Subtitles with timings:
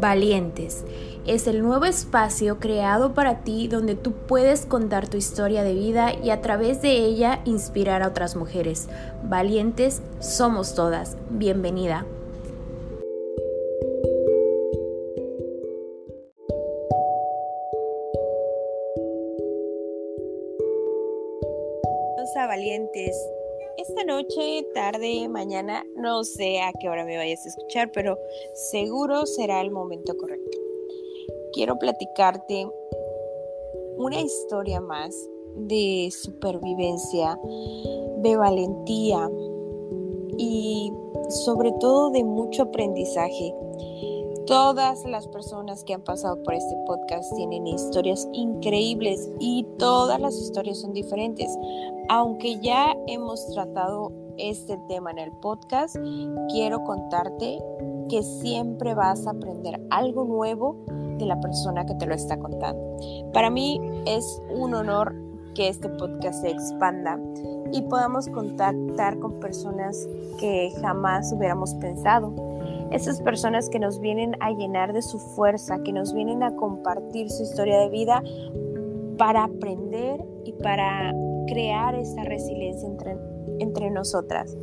[0.00, 0.84] Valientes.
[1.26, 6.14] Es el nuevo espacio creado para ti donde tú puedes contar tu historia de vida
[6.14, 8.88] y a través de ella inspirar a otras mujeres.
[9.22, 11.18] Valientes somos todas.
[11.28, 12.06] Bienvenida.
[24.30, 28.16] Noche, tarde, mañana, no sé a qué hora me vayas a escuchar, pero
[28.54, 30.58] seguro será el momento correcto.
[31.52, 32.68] Quiero platicarte
[33.96, 35.14] una historia más
[35.56, 37.38] de supervivencia,
[38.18, 39.28] de valentía
[40.38, 40.92] y
[41.28, 43.54] sobre todo de mucho aprendizaje.
[44.46, 50.34] Todas las personas que han pasado por este podcast tienen historias increíbles y todas las
[50.36, 51.48] historias son diferentes.
[52.08, 55.96] Aunque ya hemos tratado este tema en el podcast,
[56.50, 57.58] quiero contarte
[58.08, 60.76] que siempre vas a aprender algo nuevo
[61.18, 62.96] de la persona que te lo está contando.
[63.32, 65.14] Para mí es un honor
[65.54, 67.18] que este podcast se expanda
[67.72, 72.34] y podamos contactar con personas que jamás hubiéramos pensado
[72.90, 77.30] esas personas que nos vienen a llenar de su fuerza, que nos vienen a compartir
[77.30, 78.22] su historia de vida
[79.16, 81.14] para aprender y para
[81.46, 83.16] crear esa resiliencia entre,
[83.60, 84.56] entre nosotras.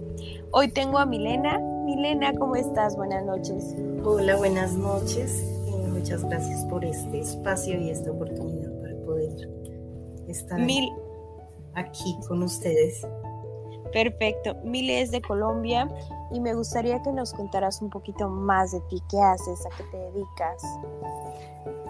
[0.52, 1.60] Hoy tengo a Milena.
[1.86, 2.96] Milena, ¿cómo estás?
[2.96, 3.76] Buenas noches.
[4.04, 5.44] Hola, buenas noches.
[5.68, 9.50] Eh, muchas gracias por este espacio y esta oportunidad para poder
[10.28, 10.60] estar
[11.76, 13.06] aquí con ustedes.
[13.94, 14.56] Perfecto.
[14.64, 15.88] Mile es de Colombia
[16.32, 19.84] y me gustaría que nos contaras un poquito más de ti, qué haces, a qué
[19.92, 20.64] te dedicas.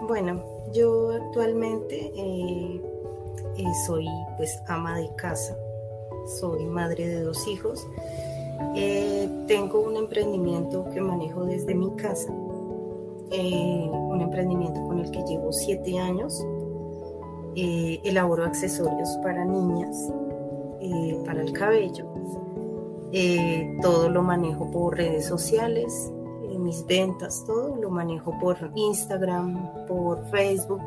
[0.08, 2.82] Bueno, yo actualmente eh,
[3.58, 5.58] eh, soy pues ama de casa,
[6.28, 7.88] soy madre de dos hijos,
[8.76, 15.52] eh, tengo un emprendimiento que manejo desde mi casa, un emprendimiento con el que llevo
[15.52, 16.46] siete años,
[17.56, 19.96] elaboro accesorios para niñas,
[21.26, 22.06] para el cabello
[23.14, 26.12] eh, todo lo manejo por redes sociales,
[26.50, 30.82] eh, mis ventas, todo lo manejo por Instagram, por Facebook,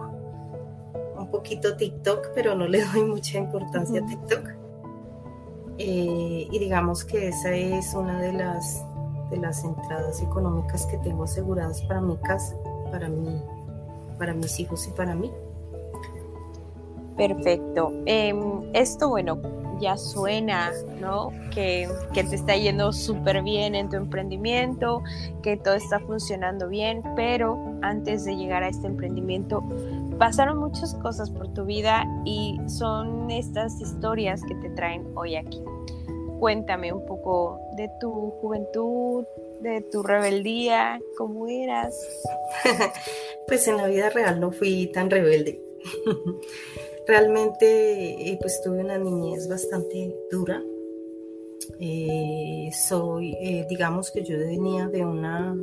[1.16, 4.59] un poquito TikTok, pero no le doy mucha importancia a TikTok.
[5.82, 8.84] Eh, y digamos que esa es una de las,
[9.30, 12.54] de las entradas económicas que tengo aseguradas para mi casa,
[12.91, 13.41] para, mí,
[14.18, 15.30] para mis hijos y para mí.
[17.16, 17.94] Perfecto.
[18.04, 18.38] Em,
[18.74, 19.38] esto, bueno,
[19.80, 20.70] ya suena,
[21.00, 21.30] ¿no?
[21.50, 25.02] Que, que te está yendo súper bien en tu emprendimiento,
[25.42, 29.64] que todo está funcionando bien, pero antes de llegar a este emprendimiento
[30.18, 35.62] pasaron muchas cosas por tu vida y son estas historias que te traen hoy aquí.
[36.41, 39.27] Cuéntame un poco de tu juventud,
[39.61, 41.95] de tu rebeldía, cómo eras.
[43.47, 45.61] pues en la vida real no fui tan rebelde.
[47.06, 50.62] Realmente, eh, pues tuve una niñez bastante dura.
[51.78, 55.55] Eh, soy, eh, digamos que yo venía de una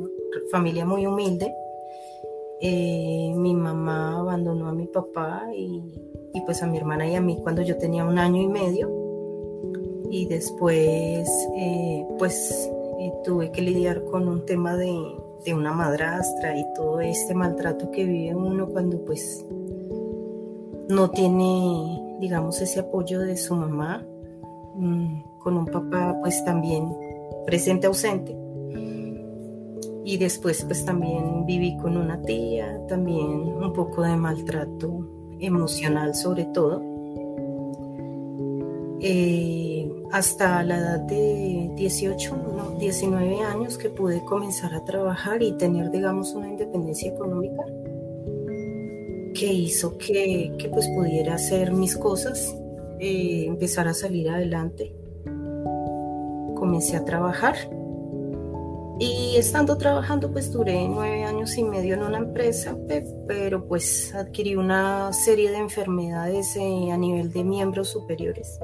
[0.52, 1.52] familia muy humilde.
[2.60, 5.82] mi mamá abandonó a mi papá y,
[6.34, 9.07] y, pues a mi hermana y a mí cuando yo tenía un año y medio.
[10.10, 11.28] Y después,
[12.18, 12.70] pues
[13.24, 14.90] tuve que lidiar con un tema de,
[15.44, 19.44] de una madrastra y todo este maltrato que vive uno cuando pues
[20.88, 24.04] no tiene, digamos, ese apoyo de su mamá,
[24.74, 26.88] mm, con un papá pues también
[27.44, 28.36] presente ausente.
[30.04, 35.06] Y después pues también viví con una tía, también un poco de maltrato
[35.38, 36.82] emocional sobre todo.
[39.00, 39.67] Eh,
[40.12, 46.32] hasta la edad de 18, 19 años que pude comenzar a trabajar y tener, digamos,
[46.32, 47.64] una independencia económica
[49.34, 52.56] que hizo que, pues pudiera hacer mis cosas,
[52.98, 54.94] eh, empezar a salir adelante.
[56.56, 57.54] Comencé a trabajar
[59.00, 62.76] y estando trabajando pues duré nueve años y medio en una empresa,
[63.28, 68.58] pero pues adquirí una serie de enfermedades eh, a nivel de miembros superiores.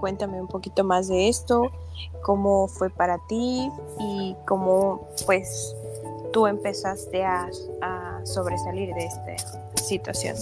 [0.00, 1.70] Cuéntame un poquito más de esto,
[2.22, 5.74] cómo fue para ti y cómo pues
[6.32, 7.50] tú empezaste a,
[8.24, 10.36] sobresalir de esta situación?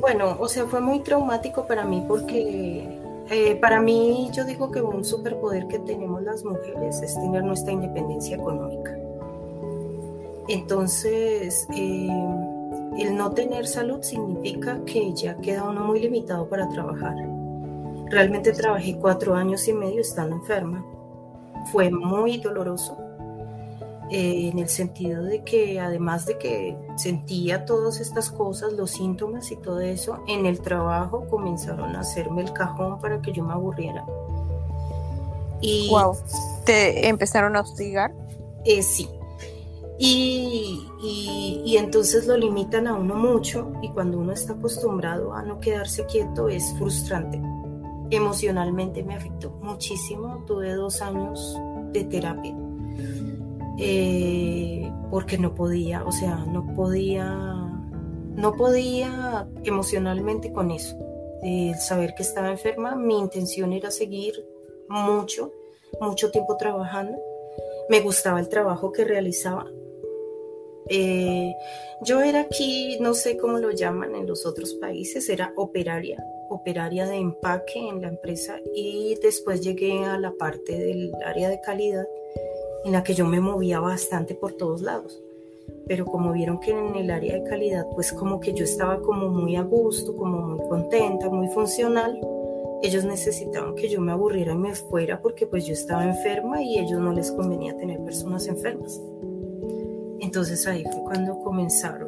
[0.00, 2.98] Bueno, o sea, fue muy traumático para mí porque
[3.30, 7.72] eh, para mí yo digo que un superpoder que tenemos las mujeres es tener nuestra
[7.72, 8.96] independencia económica.
[10.48, 12.08] Entonces, eh,
[12.98, 17.14] el no tener salud significa que ya queda uno muy limitado para trabajar.
[18.10, 20.84] Realmente trabajé cuatro años y medio estando enferma.
[21.72, 22.96] Fue muy doloroso
[24.10, 29.50] eh, en el sentido de que además de que sentía todas estas cosas, los síntomas
[29.50, 33.52] y todo eso, en el trabajo comenzaron a hacerme el cajón para que yo me
[33.52, 34.04] aburriera.
[35.60, 36.16] Y, wow,
[36.64, 38.12] ¿te empezaron a hostigar?
[38.64, 39.08] Eh, sí.
[39.98, 45.42] Y, y, y, entonces lo limitan a uno mucho y cuando uno está acostumbrado a
[45.42, 47.40] no quedarse quieto es frustrante.
[48.10, 50.44] Emocionalmente me afectó muchísimo.
[50.46, 51.58] Tuve dos años
[51.92, 52.54] de terapia
[53.78, 57.34] eh, porque no podía, o sea, no podía,
[58.34, 60.96] no podía emocionalmente con eso.
[61.42, 64.34] El saber que estaba enferma, mi intención era seguir
[64.88, 65.52] mucho,
[66.00, 67.18] mucho tiempo trabajando.
[67.88, 69.66] Me gustaba el trabajo que realizaba.
[70.88, 71.54] Eh,
[72.02, 77.06] yo era aquí, no sé cómo lo llaman en los otros países, era operaria, operaria
[77.06, 82.06] de empaque en la empresa y después llegué a la parte del área de calidad
[82.84, 85.20] en la que yo me movía bastante por todos lados.
[85.88, 89.28] Pero como vieron que en el área de calidad, pues como que yo estaba como
[89.28, 92.20] muy a gusto, como muy contenta, muy funcional,
[92.82, 96.78] ellos necesitaban que yo me aburriera y me fuera porque pues yo estaba enferma y
[96.78, 99.00] ellos no les convenía tener personas enfermas.
[100.20, 102.06] Entonces ahí fue cuando comenzaron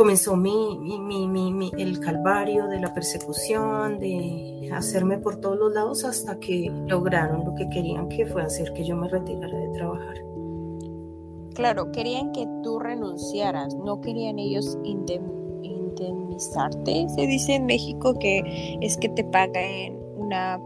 [0.00, 6.06] comenzó mi, mi, mi, el calvario de la persecución, de hacerme por todos los lados
[6.06, 10.16] hasta que lograron lo que querían, que fue hacer que yo me retirara de trabajar.
[11.54, 14.78] Claro, querían que tú renunciaras, no querían ellos
[15.62, 17.06] indemnizarte.
[17.10, 20.58] Se dice en México que es que te paguen una,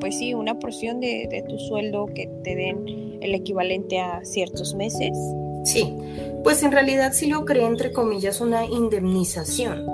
[0.00, 5.16] pues sí, una porción de tu sueldo, que te den el equivalente a ciertos meses.
[5.64, 5.96] Sí,
[6.44, 9.84] pues en realidad sí lo creé entre comillas una indemnización.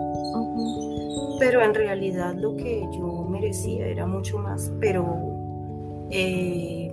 [1.38, 6.92] Pero en realidad lo que yo merecía era mucho más, pero eh,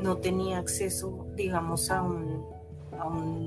[0.00, 2.42] no tenía acceso, digamos, a un,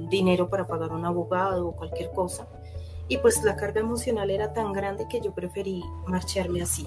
[0.10, 2.48] dinero para pagar un abogado o cualquier cosa.
[3.08, 6.86] Y pues la carga emocional era tan grande que yo preferí marcharme así.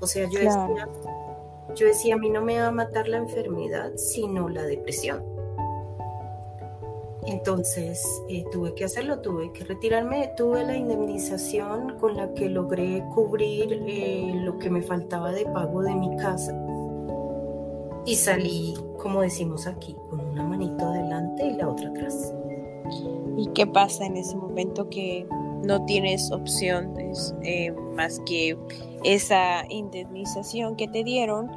[0.00, 0.88] O sea, yo, decía,
[1.74, 5.22] yo decía, a mí no me va a matar la enfermedad, sino la depresión.
[7.24, 13.04] Entonces eh, tuve que hacerlo, tuve que retirarme, tuve la indemnización con la que logré
[13.14, 16.52] cubrir eh, lo que me faltaba de pago de mi casa
[18.04, 22.34] y salí, como decimos aquí, con una manito adelante y la otra atrás.
[23.36, 25.26] ¿Y qué pasa en ese momento que
[25.62, 26.94] no tienes opción
[27.42, 28.56] eh, más que
[29.04, 31.50] esa indemnización que te dieron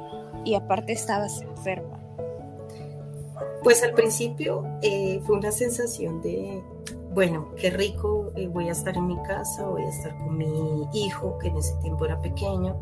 [0.44, 2.00] y aparte estabas enferma?
[3.62, 6.62] Pues al principio eh, fue una sensación de,
[7.12, 10.86] bueno, qué rico, eh, voy a estar en mi casa, voy a estar con mi
[10.94, 12.76] hijo, que en ese tiempo era pequeño,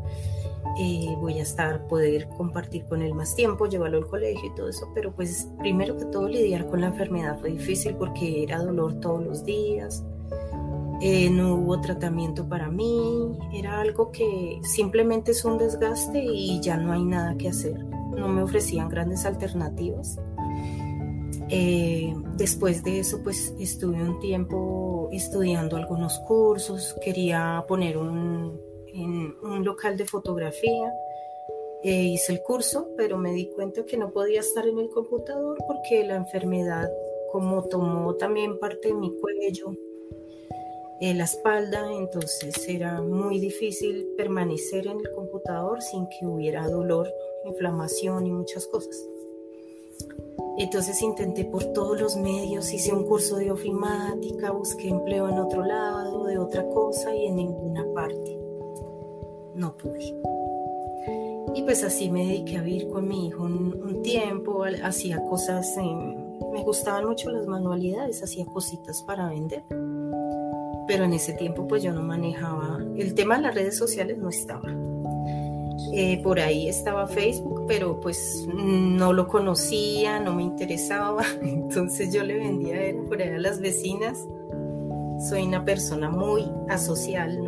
[1.20, 4.88] voy a estar, poder compartir con él más tiempo, llevarlo al colegio y todo eso,
[4.92, 9.24] pero pues primero que todo lidiar con la enfermedad fue difícil porque era dolor todos
[9.24, 10.04] los días,
[11.30, 16.92] no hubo tratamiento para mí, era algo que simplemente es un desgaste y ya no
[16.92, 20.18] hay nada que hacer, no me ofrecían grandes alternativas.
[21.50, 28.58] Eh, después de eso, pues estuve un tiempo estudiando algunos cursos, quería poner un,
[29.42, 30.92] un local de fotografía.
[31.82, 35.58] Eh, hice el curso, pero me di cuenta que no podía estar en el computador
[35.66, 36.88] porque la enfermedad,
[37.30, 39.74] como tomó también parte de mi cuello,
[41.00, 47.12] eh, la espalda, entonces era muy difícil permanecer en el computador sin que hubiera dolor,
[47.44, 48.96] inflamación y muchas cosas.
[50.56, 55.64] Entonces intenté por todos los medios, hice un curso de ofimática, busqué empleo en otro
[55.64, 58.38] lado, de otra cosa y en ninguna parte.
[59.56, 60.14] No pude.
[61.56, 65.74] Y pues así me dediqué a vivir con mi hijo un, tiempo, hacía cosas,
[66.52, 69.64] me gustaban mucho las manualidades, hacía cositas para vender.
[70.86, 74.28] Pero en ese tiempo pues yo no manejaba, el tema de las redes sociales no
[74.28, 74.68] estaba.
[75.92, 82.24] Eh, por ahí estaba Facebook, pero pues no lo conocía, no me interesaba, entonces yo
[82.24, 84.26] le vendía por ahí a las vecinas.
[85.28, 87.40] Soy una persona muy asocial,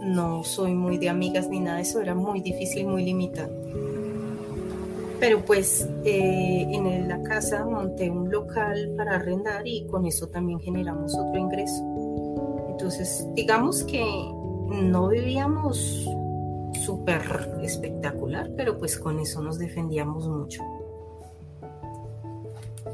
[0.00, 3.54] no, soy muy de amigas ni nada eso, era muy difícil, muy limitado.
[5.20, 10.60] Pero pues eh, en la casa monté un local para arrendar y con eso también
[10.60, 12.07] generamos otro ingreso.
[12.78, 14.00] Entonces, digamos que
[14.70, 16.08] no vivíamos
[16.84, 20.62] súper espectacular, pero pues con eso nos defendíamos mucho.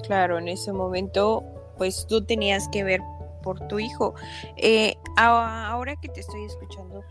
[0.03, 1.45] Claro, en ese momento
[1.77, 3.03] pues tú tenías que ver
[3.43, 4.15] por tu hijo.
[4.57, 7.05] Eh, ahora que te estoy escuchando,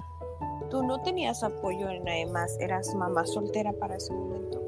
[0.71, 4.59] tú no tenías apoyo en nada más, eras mamá soltera para ese momento.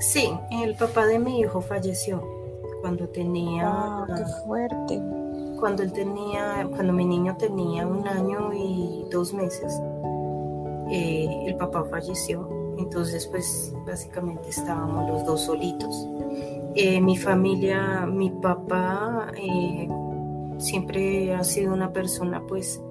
[0.00, 2.22] Sí, el papá de mi hijo falleció
[2.82, 4.04] cuando tenía...
[4.06, 5.25] qué fuerte!
[5.58, 9.80] Cuando él tenía, cuando mi niño tenía un año y dos meses,
[10.90, 12.48] eh, el papá falleció.
[12.78, 16.08] Entonces, pues básicamente estábamos los dos solitos.
[16.74, 19.88] Eh, mi familia, mi papá eh,
[20.58, 22.82] siempre ha sido una persona pues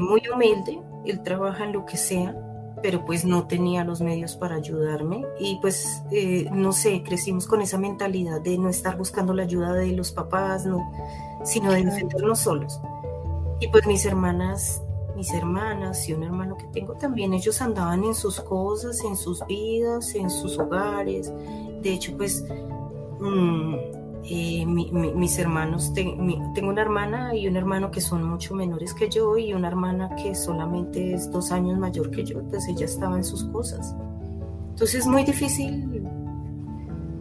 [0.00, 2.34] muy humilde, él trabaja en lo que sea,
[2.84, 7.62] pero pues no tenía los medios para ayudarme y pues eh, no sé, crecimos con
[7.62, 10.92] esa mentalidad de no estar buscando la ayuda de los papás, no,
[11.46, 12.78] sino de defendernos solos.
[13.58, 14.82] Y pues mis hermanas,
[15.16, 19.42] mis hermanas y un hermano que tengo también, ellos andaban en sus cosas, en sus
[19.46, 21.32] vidas, en sus hogares.
[21.80, 22.44] De hecho, pues
[23.18, 23.76] mm,
[24.24, 29.52] mis hermanos, tengo una hermana y un hermano que son mucho menores que yo y
[29.52, 33.44] una hermana que solamente es dos años mayor que yo, pues ella estaba en sus
[33.44, 33.94] cosas.
[34.70, 36.02] Entonces es muy difícil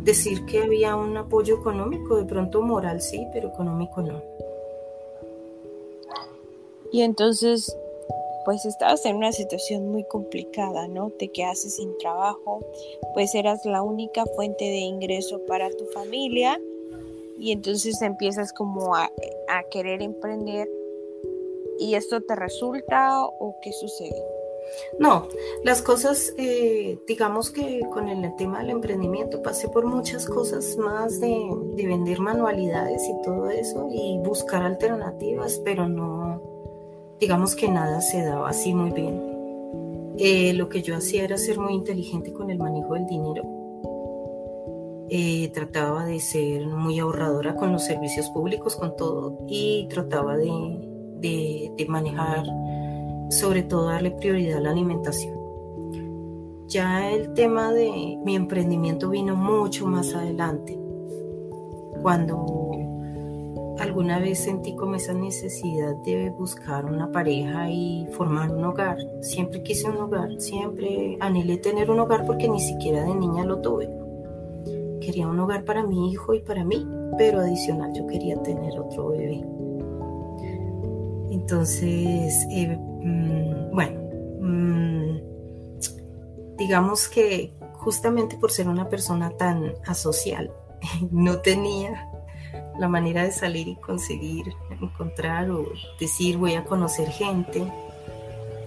[0.03, 4.22] decir que había un apoyo económico, de pronto moral sí, pero económico no.
[6.91, 7.75] Y entonces,
[8.45, 11.10] pues estabas en una situación muy complicada, ¿no?
[11.10, 12.65] Te quedaste sin trabajo,
[13.13, 16.60] pues eras la única fuente de ingreso para tu familia
[17.44, 19.10] y entonces empiezas como a,
[19.70, 20.70] querer emprender
[21.78, 24.24] y esto te resulta o qué sucede?
[24.98, 25.28] No,
[25.64, 31.20] las cosas, eh, digamos que con el tema del emprendimiento pasé por muchas cosas más
[31.20, 36.42] de, vender manualidades y todo eso y buscar alternativas, pero no,
[37.20, 40.14] digamos que nada se daba así muy bien.
[40.18, 43.62] Eh, lo que yo hacía era ser muy inteligente con el manejo del dinero
[45.10, 50.50] eh, trataba de ser muy ahorradora con los servicios públicos, con todo, y trataba de,
[51.19, 52.45] de, manejar,
[53.29, 55.38] sobre todo darle prioridad a la alimentación.
[56.67, 60.79] Ya el tema de mi emprendimiento vino mucho más adelante,
[62.01, 62.72] cuando
[63.79, 68.98] alguna vez sentí como esa necesidad de buscar una pareja y formar un hogar.
[69.22, 73.60] Siempre quise un hogar, siempre anhelé tener un hogar porque ni siquiera de niña lo
[73.60, 74.02] tuve
[75.05, 79.10] quería un hogar para mi hijo y para mí, pero adicional yo quería tener otro
[79.10, 79.45] bebé.
[81.31, 84.01] Entonces, eh, mm, bueno,
[84.41, 85.17] mm,
[86.57, 90.51] digamos que justamente por ser una persona tan asocial,
[91.12, 92.10] no tenía
[92.79, 95.65] la manera de salir y conseguir encontrar o
[96.00, 97.63] decir voy a conocer gente.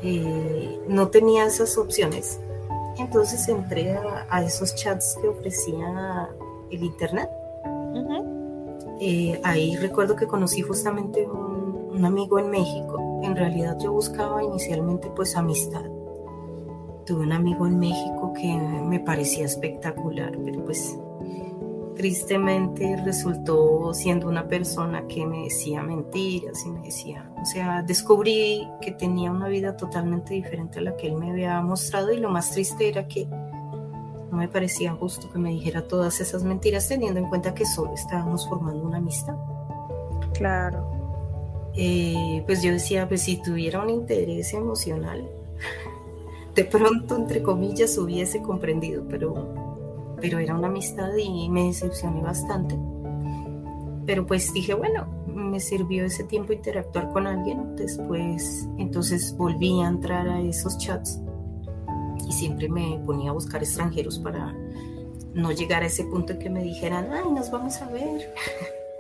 [0.03, 2.41] Eh, no tenía esas opciones.
[2.99, 3.97] Entonces entré
[4.31, 6.29] a, esos chats que ofrecía
[6.71, 7.31] el internet.
[9.01, 13.21] Eh, ahí recuerdo que conocí justamente un, un, amigo en México.
[13.23, 15.85] En realidad yo buscaba inicialmente pues amistad.
[17.05, 20.99] Tuve un amigo en México que me parecía espectacular, pero pues
[21.97, 28.69] tristemente resultó siendo una persona que me decía mentiras y me decía, o sea, descubrí
[28.81, 32.29] que tenía una vida totalmente diferente a la que él me había mostrado y lo
[32.29, 37.21] más triste era que no me parecía justo que me dijera todas esas mentiras teniendo
[37.21, 39.37] en cuenta que solo estábamos formando una amistad.
[40.35, 40.91] Claro.
[41.75, 45.31] Eh, pues yo decía, pues si tuviera un interés emocional,
[46.57, 49.55] de pronto, entre comillas, hubiese comprendido, pero
[50.21, 52.77] pero era una amistad y me decepcioné bastante.
[54.05, 57.77] Pero pues dije, bueno, me sirvió ese tiempo interactuar con alguien.
[57.77, 61.21] Después, entonces volví a entrar a esos chats
[62.27, 64.53] y siempre me ponía a buscar extranjeros para
[65.35, 68.35] no llegar a ese punto en que me dijeran, ay, nos vamos a ver.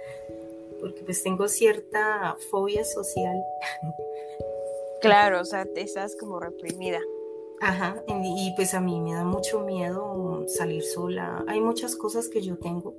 [0.80, 3.36] Porque pues tengo cierta fobia social.
[5.02, 6.98] Claro, o sea, te estás como reprimida.
[7.60, 11.44] Ajá, y pues a mí me da mucho miedo salir sola.
[11.46, 12.94] Hay muchas cosas que yo tengo.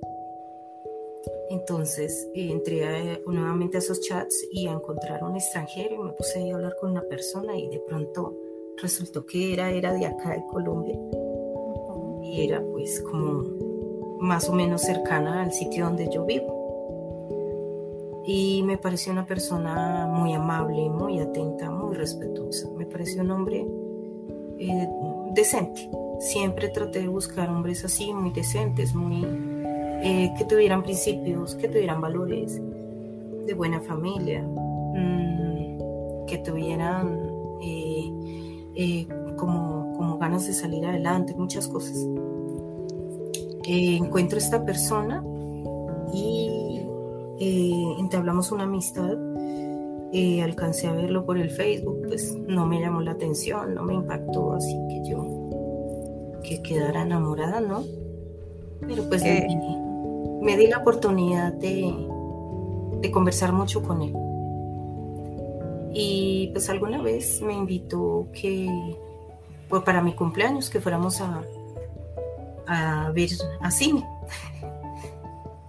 [1.50, 6.54] Entonces entré nuevamente a esos chats y a encontrar un extranjero y me puse a
[6.54, 8.36] hablar con una persona y de pronto
[8.80, 10.98] resultó que era, era de acá de Colombia
[12.22, 13.44] y era pues como
[14.20, 16.58] más o menos cercana al sitio donde yo vivo.
[18.26, 22.68] Y me pareció una persona muy amable, muy atenta, muy respetuosa.
[22.76, 23.66] Me pareció un hombre
[24.58, 24.88] eh,
[25.32, 25.88] decente.
[26.20, 29.24] Siempre traté de buscar hombres así, muy decentes, muy
[30.02, 32.60] eh, que tuvieran principios, que tuvieran valores,
[33.46, 41.96] de buena familia, mm, que tuvieran eh, como, como ganas de salir adelante, muchas cosas.
[43.64, 45.24] encuentro esta persona
[46.12, 46.80] y
[47.98, 49.16] entablamos una amistad
[50.10, 53.92] eh, alcancé a verlo por el Facebook, pues no me llamó la atención, no me
[53.92, 57.84] impactó, así que yo que quedara enamorada, ¿no?
[58.80, 59.46] Pero pues eh.
[60.40, 61.94] Me, di la oportunidad de,
[63.00, 64.14] de conversar mucho con él.
[65.92, 68.68] Y pues alguna vez me invitó que,
[69.68, 71.42] pues para mi cumpleaños, que fuéramos a,
[72.66, 73.30] a ver
[73.60, 74.06] a cine.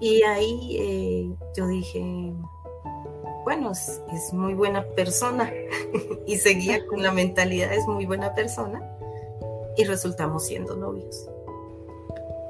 [0.02, 2.34] Y ahí eh, yo dije,
[3.44, 5.52] bueno, es, muy buena persona.
[6.26, 8.82] y seguía con la mentalidad, es muy buena persona.
[9.76, 11.30] Y resultamos siendo novios.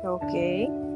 [0.04, 0.89] Ok.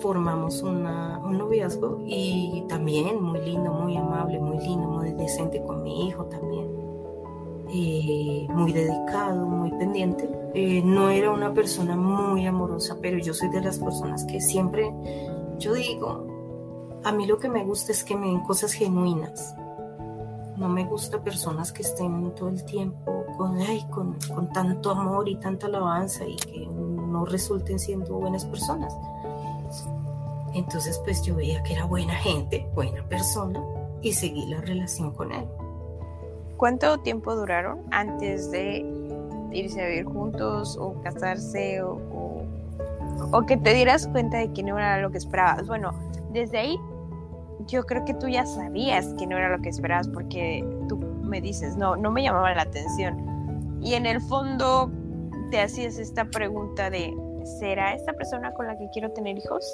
[0.00, 5.82] Formamos una, un noviazgo y también muy lindo, muy amable, muy lindo, muy decente con
[5.82, 6.66] mi hijo también.
[7.72, 10.28] Eh, muy dedicado, muy pendiente.
[10.54, 14.92] Eh, no era una persona muy amorosa, pero yo soy de las personas que siempre
[15.60, 16.26] yo digo,
[17.04, 19.54] a mí lo que me gusta es que me den cosas genuinas.
[20.56, 23.58] No me gusta personas que estén todo el tiempo con,
[23.90, 28.96] con, con tanto amor y tanta alabanza y que no resulten siendo buenas personas.
[30.54, 33.62] Entonces, pues yo veía que era buena gente, buena persona
[34.02, 35.44] y seguí la relación con él.
[36.56, 38.84] ¿Cuánto tiempo duraron antes de
[39.52, 41.98] irse a vivir juntos o casarse o,
[43.32, 45.66] o que te dieras cuenta de que no era lo que esperabas.
[45.66, 45.92] Bueno,
[46.32, 46.78] desde ahí
[47.66, 51.40] yo creo que tú ya sabías que no era lo que esperabas porque tú me
[51.40, 53.78] dices, no, no me llamaba la atención.
[53.82, 54.90] Y en el fondo
[55.50, 57.14] te hacías esta pregunta de,
[57.58, 59.64] ¿será esta persona con la que quiero tener hijos?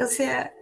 [0.00, 0.54] O sea,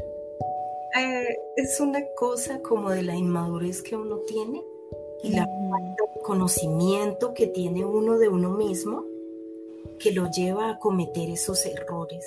[0.98, 4.62] eh, es una cosa como de la inmadurez que uno tiene
[5.22, 5.46] y la
[6.22, 9.04] conocimiento que tiene uno de uno mismo
[9.98, 12.26] que lo lleva a cometer esos errores.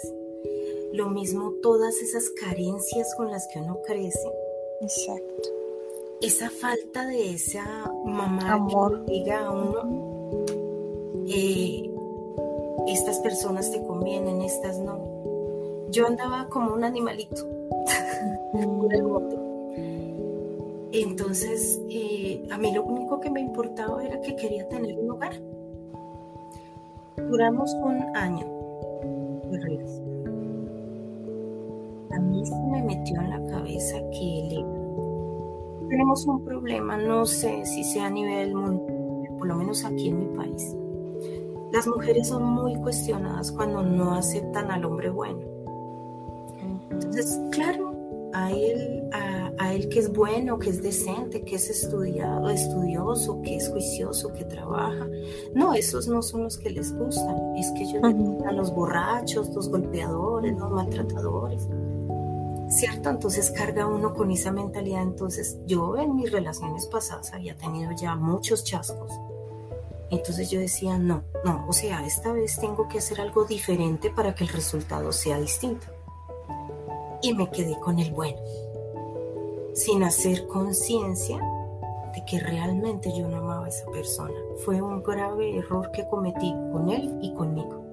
[0.93, 4.31] Lo mismo todas esas carencias con las que uno crece.
[4.81, 5.49] Exacto.
[6.21, 9.05] Esa falta de esa mamá Amor.
[9.05, 10.45] que diga a uno,
[11.27, 11.89] eh,
[12.88, 15.08] estas personas te convienen, estas no.
[15.91, 17.45] Yo andaba como un animalito
[18.53, 19.35] por el mundo.
[20.91, 25.33] Entonces, eh, a mí lo único que me importaba era que quería tener un hogar
[27.27, 28.45] Duramos un año
[29.51, 29.85] de
[32.11, 34.65] A mí se me metió en la cabeza que
[35.89, 40.19] tenemos un problema, no sé si sea a nivel mundial, por lo menos aquí en
[40.19, 40.75] mi país.
[41.71, 45.58] Las mujeres son muy cuestionadas cuando no aceptan al hombre bueno.
[46.91, 47.89] Entonces, claro,
[48.33, 53.55] a él, a, él que es bueno, que es decente, que es estudiado, estudioso, que
[53.55, 55.07] es juicioso, que trabaja.
[55.53, 57.55] No, esos no son los que les gustan.
[57.55, 58.03] Es que ellos
[58.45, 61.67] a los borrachos, los golpeadores, los maltratadores.
[62.69, 63.09] ¿Cierto?
[63.09, 65.01] Entonces carga uno con esa mentalidad.
[65.01, 69.11] Entonces yo en mis relaciones pasadas había tenido ya muchos chascos.
[70.11, 74.33] Entonces yo decía, no, no, o sea, esta vez tengo que hacer algo diferente para
[74.33, 75.85] que el resultado sea distinto
[77.22, 78.38] y me quedé con el bueno,
[79.74, 81.40] sin hacer conciencia
[82.14, 84.34] de que realmente yo no amaba a esa persona.
[84.64, 87.84] Fue un grave error que cometí con él y conmigo.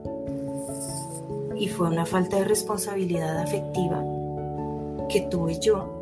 [1.57, 4.03] Y fue una falta de responsabilidad afectiva
[5.09, 5.93] que tuve yo.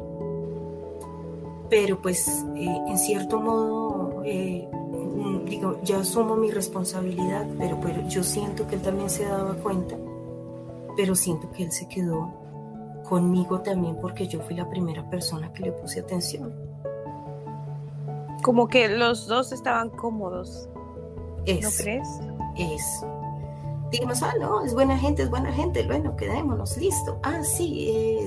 [1.71, 4.69] Pero pues eh, en cierto modo, eh,
[5.47, 9.97] digo, ya asumo mi responsabilidad, pero, pero yo siento que él también se daba cuenta,
[10.97, 12.44] pero siento que él se quedó
[13.05, 16.53] conmigo también porque yo fui la primera persona que le puse atención.
[18.43, 20.69] Como que los dos estaban cómodos.
[21.47, 22.09] ¿No crees?
[22.57, 23.05] Es.
[23.91, 27.19] Digamos, ah, no, es buena gente, es buena gente, bueno, quedémonos, listo.
[27.23, 28.27] Ah, sí,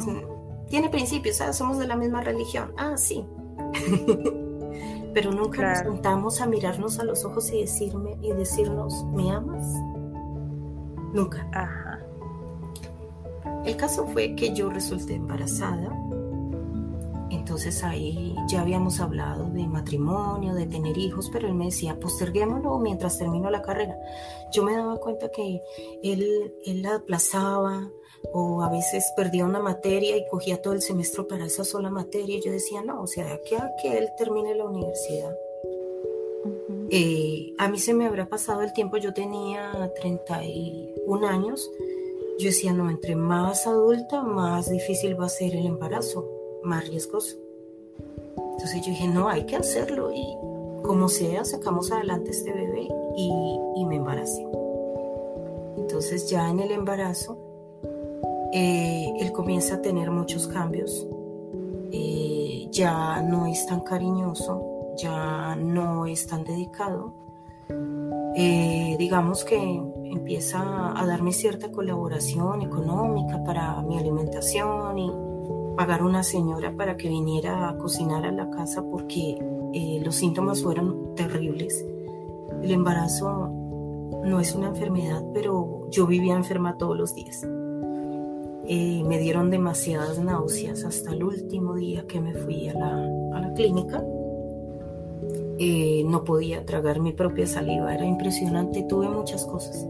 [0.69, 2.73] tiene principios, ah, somos de la misma religión.
[2.77, 3.25] Ah, sí.
[5.13, 9.65] Pero nunca nos sentamos a mirarnos a los ojos y decirme y decirnos, ¿me amas?
[11.13, 11.47] Nunca.
[11.53, 11.86] Ajá.
[13.67, 15.93] El caso fue que yo resulté embarazada.
[17.29, 22.79] Entonces ahí ya habíamos hablado de matrimonio, de tener hijos, pero él me decía, posterguémoslo
[22.79, 23.97] mientras termino la carrera.
[24.53, 25.61] Yo me daba cuenta que
[26.01, 27.91] él, él la aplazaba
[28.31, 32.37] o a veces perdía una materia y cogía todo el semestre para esa sola materia.
[32.37, 35.35] Y yo decía, no, o sea, de aquí a que él termine la universidad.
[36.89, 41.69] Eh, a mí se me habrá pasado el tiempo, yo tenía 31 años
[42.39, 46.27] yo decía, no, entre más adulta, más difícil va a ser el embarazo,
[46.63, 47.37] más riesgoso.
[48.37, 50.37] Entonces yo dije, no, hay que hacerlo y
[50.83, 54.45] como sea, sacamos adelante este bebé y, me embaracé.
[55.77, 57.37] Entonces ya en el embarazo,
[58.53, 61.07] eh, él comienza a tener muchos cambios.
[61.91, 67.13] Eh, ya no es tan cariñoso, ya no es tan dedicado.
[68.35, 75.11] eh, digamos que empieza a darme cierta colaboración económica para mi alimentación y
[75.75, 79.37] pagar una señora para que viniera a cocinar a la casa porque
[79.73, 81.85] eh, los síntomas fueron terribles.
[82.63, 83.51] El embarazo
[84.23, 87.45] no es una enfermedad, pero yo vivía enferma todos los días.
[88.69, 94.03] Eh, me dieron demasiadas náuseas hasta el último día que me fui a la, clínica.
[95.59, 99.87] Eh, no podía tragar mi propia saliva, era impresionante, tuve muchas cosas.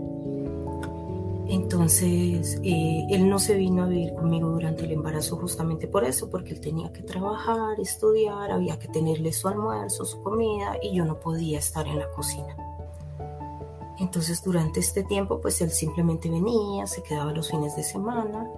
[1.49, 6.29] Entonces, eh, él no se vino a vivir conmigo durante el embarazo justamente por eso,
[6.29, 11.05] porque él tenía que trabajar, estudiar, había que tenerle su almuerzo, su comida y yo
[11.05, 12.55] no podía estar en la cocina.
[13.99, 18.49] Entonces, durante este tiempo, pues él simplemente venía, se quedaba los fines de semana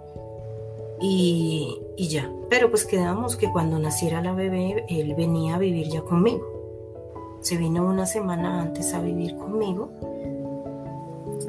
[0.99, 2.31] y, y ya.
[2.49, 6.58] Pero pues quedamos que cuando naciera la bebé, él venía a vivir ya conmigo.
[7.41, 9.89] Se vino una semana antes a vivir conmigo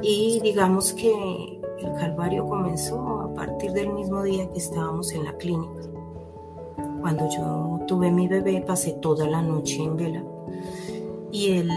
[0.01, 5.33] y digamos que el calvario comenzó a partir del mismo día que estábamos en la
[5.33, 5.81] clínica.
[7.01, 10.23] Cuando yo tuve mi bebé pasé toda la noche en vela
[11.31, 11.69] y él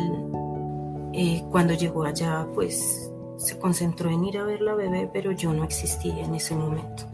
[1.13, 5.53] eh, cuando llegó allá pues se concentró en ir a ver la bebé pero yo
[5.53, 7.05] no existía en ese momento.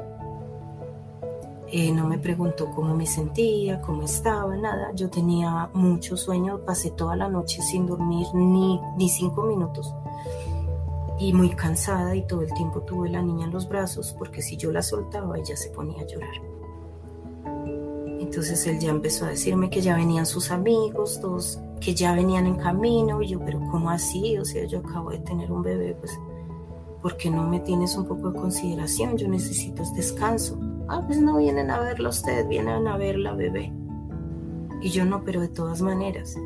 [1.73, 4.93] Eh, no me preguntó cómo me sentía, cómo estaba, nada.
[4.95, 9.95] Yo tenía mucho sueño, pasé toda la noche sin dormir ni, ni cinco minutos
[11.21, 14.57] y muy cansada y todo el tiempo tuve la niña en los brazos porque si
[14.57, 16.35] yo la soltaba ella se ponía a llorar.
[18.19, 22.47] Entonces él ya empezó a decirme que ya venían sus amigos, todos que ya venían
[22.47, 24.39] en camino y yo, pero ¿cómo así?
[24.39, 26.13] O sea, yo acabo de tener un bebé, pues,
[27.03, 29.17] ¿por qué no me tienes un poco de consideración?
[29.17, 30.59] Yo necesito descanso.
[30.93, 33.73] Ah, pues no vienen a verla usted, vienen a ver la bebé.
[34.83, 36.37] Y yo no, pero de todas maneras,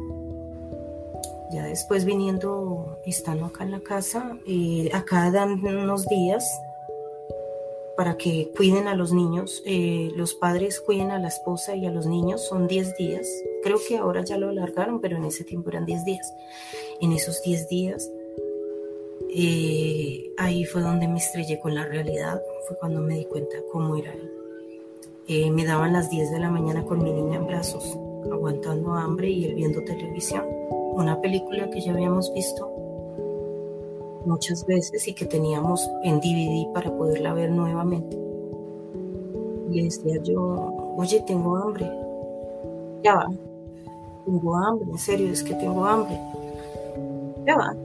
[1.51, 6.45] ya después viniendo, estando acá en la casa, eh, acá dan unos días
[7.97, 11.91] para que cuiden a los niños, eh, los padres cuiden a la esposa y a
[11.91, 13.27] los niños, son 10 días,
[13.63, 16.35] creo que ahora ya lo alargaron, pero en ese tiempo eran 10 días.
[17.01, 18.11] En esos 10 días,
[19.35, 23.97] eh, ahí fue donde me estrellé con la realidad, fue cuando me di cuenta cómo
[23.97, 25.53] era él.
[25.53, 27.99] me daban las 10 de la mañana con mi niña en brazos,
[28.31, 30.45] aguantando hambre y él viendo televisión
[30.95, 32.71] una película que ya habíamos visto
[34.25, 38.17] muchas veces y que teníamos en DVD para poderla ver nuevamente.
[39.71, 41.91] Y decía yo, oye, tengo hambre.
[43.03, 43.29] Ya va.
[44.25, 46.19] Tengo hambre, en serio, es que tengo hambre.
[47.45, 47.77] Ya va.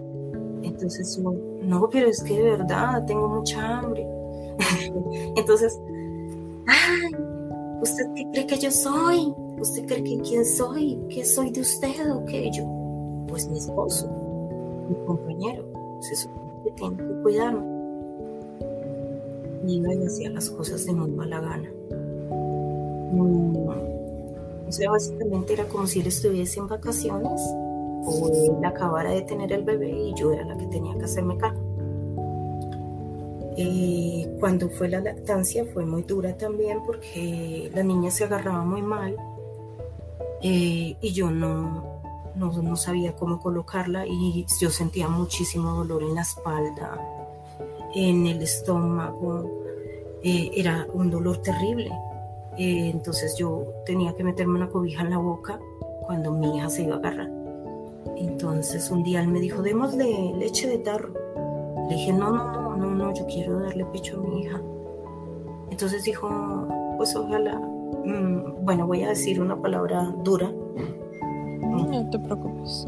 [0.64, 4.06] Entonces yo, no, pero es que de verdad tengo mucha hambre.
[5.38, 5.80] Entonces,
[6.68, 7.12] ay,
[7.82, 9.34] ¿usted qué cree que yo soy?
[9.60, 11.00] ¿Usted cree que quién soy?
[11.10, 12.80] ¿Qué soy de usted o qué yo?
[13.30, 14.08] pues mi esposo,
[14.90, 15.64] mi compañero,
[16.02, 17.80] se supone que tiene que cuidarme.
[19.68, 21.70] Y iba hacía las cosas de muy mala gana.
[23.12, 23.56] Mm,
[24.68, 27.42] o sea, básicamente era como si él estuviese en vacaciones
[28.06, 31.38] o él acabara de tener el bebé y yo era la que tenía que hacerme
[31.38, 31.70] cargo.
[34.40, 39.18] Cuando fue la lactancia fue muy dura también porque la niña se agarraba muy mal
[40.42, 42.02] eh, y yo no,
[42.36, 46.98] no, sabía cómo colocarla y yo sentía muchísimo dolor en la espalda,
[47.94, 49.50] en el estómago,
[50.24, 51.92] eh, era un dolor terrible.
[52.58, 55.60] Eh, entonces yo tenía que meterme una cobija en la boca
[56.02, 57.39] cuando mi hija se iba a agarrar.
[58.20, 61.14] Entonces un día él me dijo, démosle leche de tarro.
[61.90, 64.62] Le dije, no, no, no, no, no, yo quiero darle pecho a mi hija.
[65.72, 66.30] Entonces dijo,
[66.98, 70.52] pues ojalá, mm, bueno, voy a decir una palabra dura,
[71.88, 72.88] no te preocupes.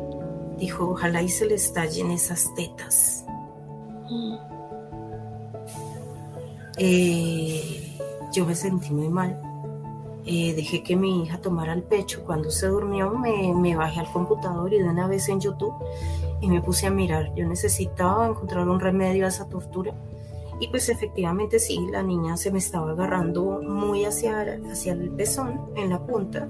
[0.57, 3.25] Dijo, ojalá y se le estallen esas tetas.
[4.09, 4.35] Mm.
[6.77, 7.97] Eh,
[8.33, 9.39] yo me sentí muy mal.
[10.25, 12.23] Eh, dejé que mi hija tomara el pecho.
[12.25, 15.73] Cuando se durmió me, me, bajé al computador y de una vez en YouTube
[16.39, 17.33] y me puse a mirar.
[17.35, 19.93] Yo necesitaba encontrar un remedio a esa tortura.
[20.59, 25.59] Y pues efectivamente sí, la niña se me estaba agarrando muy hacia, hacia el pezón,
[25.75, 26.47] en la punta,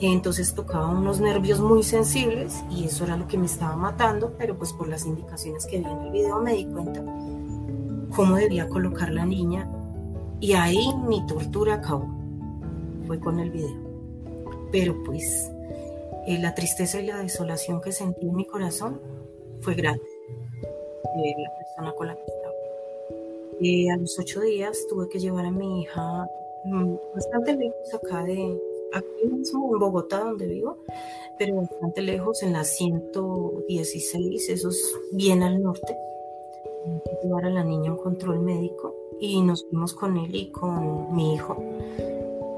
[0.00, 4.56] entonces tocaba unos nervios muy sensibles y eso era lo que me estaba matando, pero
[4.56, 7.02] pues por las indicaciones que vi en el video me di cuenta
[8.14, 9.68] cómo debía colocar la niña
[10.40, 12.17] y ahí mi tortura acabó.
[13.08, 13.74] Fue con el video.
[14.70, 15.50] Pero pues
[16.26, 19.00] eh, la tristeza y la desolación que sentí en mi corazón
[19.60, 20.04] fue grande
[21.16, 22.54] de la persona con la que estaba.
[23.60, 26.28] Eh, a los ocho días tuve que llevar a mi hija
[26.64, 28.60] mm, bastante lejos acá de,
[28.92, 30.76] aquí mismo en Bogotá, donde vivo,
[31.38, 35.96] pero bastante lejos, en la 116, eso es bien al norte.
[37.22, 41.14] Llevar a la niña a un control médico y nos fuimos con él y con
[41.16, 41.56] mi hijo.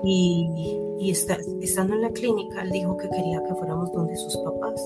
[0.03, 4.37] Y, y está, estando en la clínica, él dijo que quería que fuéramos donde sus
[4.39, 4.81] papás.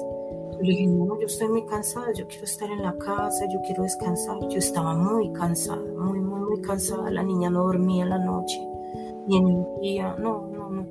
[0.52, 3.60] Yo le dije, no, yo estoy muy cansada, yo quiero estar en la casa, yo
[3.62, 4.38] quiero descansar.
[4.48, 7.10] Yo estaba muy cansada, muy, muy, muy cansada.
[7.10, 8.60] La niña no dormía en la noche,
[9.26, 10.86] ni en el día, no, no, no.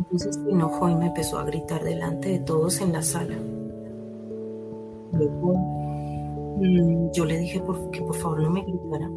[0.00, 3.36] Entonces se enojó y me empezó a gritar delante de todos en la sala.
[5.12, 5.54] Luego
[6.56, 9.10] mm, yo le dije que por favor no me gritara.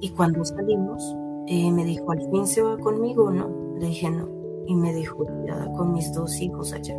[0.00, 1.16] Y cuando salimos,
[1.48, 3.48] eh, me dijo, ¿al fin se va conmigo o no?
[3.78, 4.28] Le dije no.
[4.66, 6.96] Y me dijo, cuidada con mis dos hijos allá.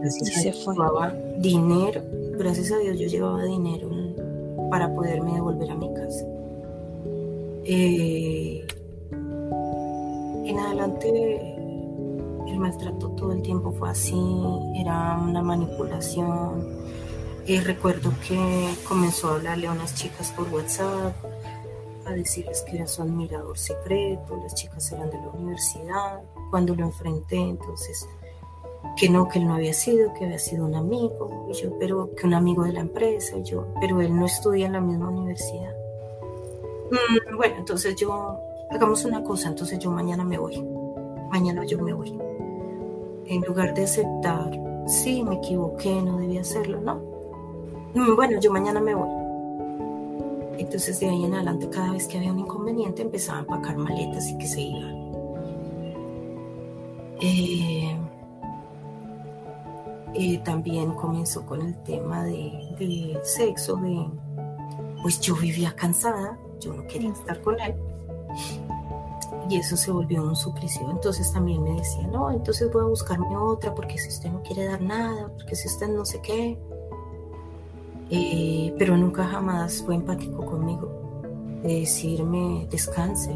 [0.00, 0.74] Gracias y se fue.
[0.74, 2.02] Llevaba dinero,
[2.36, 3.88] gracias a Dios yo llevaba dinero
[4.70, 6.26] para poderme devolver a mi casa.
[7.64, 8.66] Eh,
[10.44, 11.52] en adelante
[12.48, 14.20] el maltrato todo el tiempo fue así,
[14.76, 16.66] era una manipulación.
[17.46, 21.12] Eh, recuerdo que comenzó a hablarle a unas chicas por WhatsApp,
[22.06, 26.22] a decirles que era su admirador secreto, las chicas eran de la universidad.
[26.50, 28.08] Cuando lo enfrenté, entonces
[28.96, 32.14] que no, que él no había sido, que había sido un amigo, y yo, pero
[32.14, 35.08] que un amigo de la empresa, y yo, pero él no estudia en la misma
[35.08, 35.74] universidad.
[36.90, 38.38] Mm, bueno, entonces yo,
[38.70, 40.62] hagamos una cosa, entonces yo mañana me voy,
[41.30, 42.18] mañana yo me voy.
[43.26, 44.50] En lugar de aceptar,
[44.86, 47.11] sí, me equivoqué, no debía hacerlo, no.
[47.94, 49.08] Mm, bueno, yo mañana me voy.
[50.58, 54.28] Entonces de ahí en adelante, cada vez que había un inconveniente, empezaba a empacar maletas
[54.28, 55.12] y que se iban.
[57.20, 57.96] Eh,
[60.14, 64.06] eh, también comenzó con el tema de, sexo, de
[65.02, 67.74] pues yo vivía cansada, yo no quería estar con él.
[69.48, 70.88] Y eso se volvió un suplicio.
[70.90, 74.66] Entonces también me decía, no, entonces voy a buscarme otra, porque si usted no quiere
[74.66, 76.58] dar nada, porque si usted no sé qué.
[78.14, 80.92] Eh, pero nunca jamás fue empático conmigo.
[81.62, 83.30] De decirme, descanse,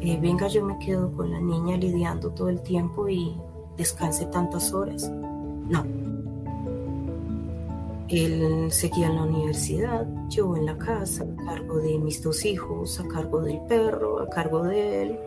[0.00, 3.36] eh, venga, yo me quedo con la niña lidiando todo el tiempo y
[3.76, 5.08] descanse tantas horas.
[5.08, 5.84] No.
[8.08, 12.98] Él seguía en la universidad, yo en la casa, a cargo de mis dos hijos,
[12.98, 15.18] a cargo del perro, a cargo de él.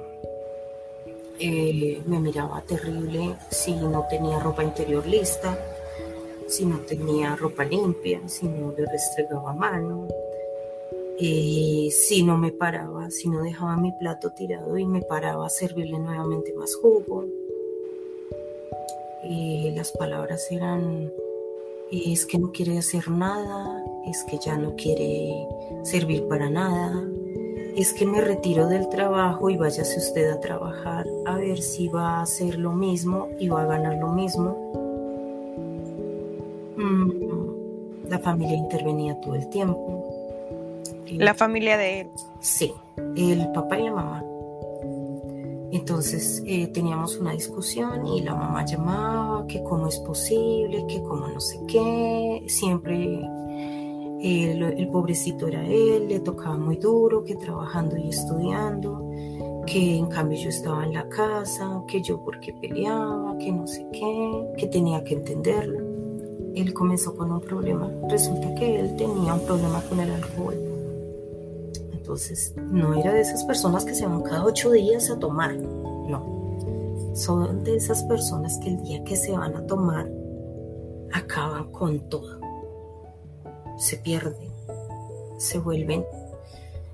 [1.39, 5.57] Eh, me miraba terrible si no tenía ropa interior lista,
[6.53, 10.07] si no tenía ropa limpia, si no le restregaba mano,
[11.17, 15.97] si no me paraba, si no dejaba mi plato tirado y me paraba a servirle
[15.97, 17.25] nuevamente más jugo.
[19.75, 21.11] Las palabras eran,
[21.91, 25.47] es que no quiere hacer nada, es que ya no quiere
[25.81, 27.03] servir para nada,
[27.75, 32.19] es que me retiro del trabajo y váyase usted a trabajar a ver si va
[32.19, 34.82] a hacer lo mismo y va a ganar lo mismo.
[38.13, 40.03] La familia intervenía todo el tiempo.
[41.13, 42.09] La familia de él.
[42.41, 42.71] Sí,
[43.15, 44.23] el papá y la mamá.
[45.71, 51.27] Entonces eh, teníamos una discusión y la mamá llamaba, que cómo es posible, que cómo
[51.27, 53.27] no sé qué, siempre
[54.21, 59.09] el, pobrecito era él, le tocaba muy duro, que trabajando y estudiando,
[59.65, 63.87] que en cambio yo estaba en la casa, que yo porque peleaba, que no sé
[63.91, 65.82] qué, que tenía que entenderlo.
[66.55, 70.73] Él comenzó con un problema, resulta que él tenía un problema con el alcohol
[72.03, 77.15] entonces, no era de esas personas que se van cada ocho días a tomar, no.
[77.15, 80.11] Son de esas personas que el día que se van a tomar,
[81.13, 82.41] acaban con todo.
[83.77, 84.51] Se pierden,
[85.37, 86.05] se vuelven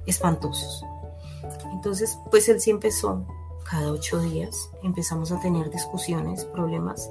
[0.06, 0.86] espantosos.
[1.72, 3.26] Entonces, pues él sí empezó
[3.68, 7.10] cada ocho días, empezamos a tener discusiones, problemas.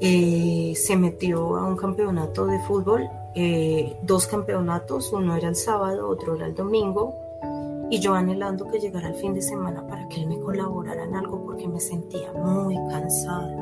[0.00, 6.08] Eh, se metió a un campeonato de fútbol eh, dos campeonatos, uno era el sábado,
[6.08, 7.14] otro era el domingo,
[7.88, 11.14] y yo anhelando que llegara el fin de semana para que él me colaborara en
[11.14, 13.56] algo porque me sentía muy cansada.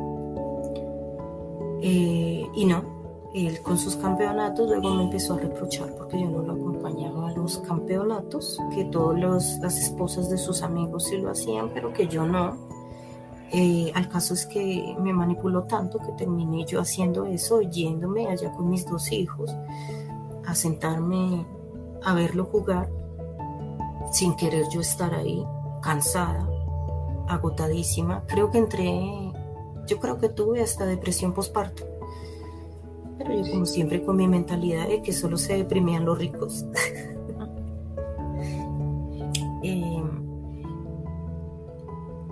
[1.82, 2.82] Eh, y no,
[3.34, 7.32] él con sus campeonatos luego me empezó a reprochar porque yo no lo acompañaba a
[7.32, 12.26] los campeonatos, que todas las esposas de sus amigos sí lo hacían, pero que yo
[12.26, 12.67] no.
[13.50, 18.52] Eh, al caso es que me manipuló tanto que terminé yo haciendo eso, yéndome allá
[18.52, 19.54] con mis dos hijos,
[20.46, 21.46] a sentarme
[22.02, 22.90] a verlo jugar,
[24.12, 25.44] sin querer yo estar ahí,
[25.82, 26.46] cansada,
[27.26, 28.24] agotadísima.
[28.26, 29.32] Creo que entré,
[29.86, 31.84] yo creo que tuve hasta depresión postparto.
[33.16, 36.66] Pero yo como siempre con mi mentalidad de que solo se deprimían los ricos.
[39.60, 40.00] Eh,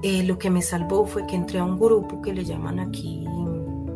[0.03, 3.25] Eh, lo que me salvó fue que entré a un grupo que le llaman aquí,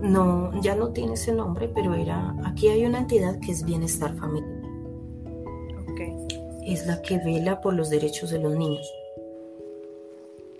[0.02, 4.16] no, ya no tiene ese nombre, pero era, aquí hay una entidad que es Bienestar
[4.16, 4.60] Familiar.
[6.64, 8.88] Es la que vela por los derechos de los niños.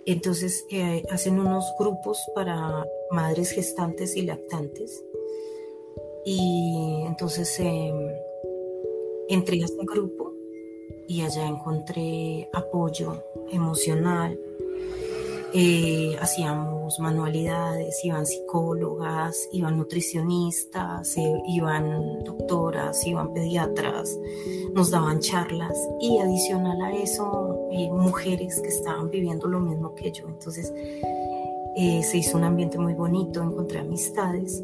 [0.05, 5.03] Entonces eh, hacen unos grupos para madres gestantes y lactantes.
[6.25, 7.95] Y entonces em,
[9.29, 10.33] entré a ese grupo
[11.07, 14.37] y allá encontré apoyo emocional,
[15.53, 24.17] eh, hacíamos manualidades, iban psicólogas, iban nutricionistas, eh, iban doctoras, iban pediatras,
[24.73, 30.11] nos daban charlas y adicional a eso, eh, mujeres que estaban viviendo lo mismo que
[30.11, 30.27] yo.
[30.27, 30.71] Entonces
[31.75, 34.63] se hizo un ambiente muy bonito, encontré amistades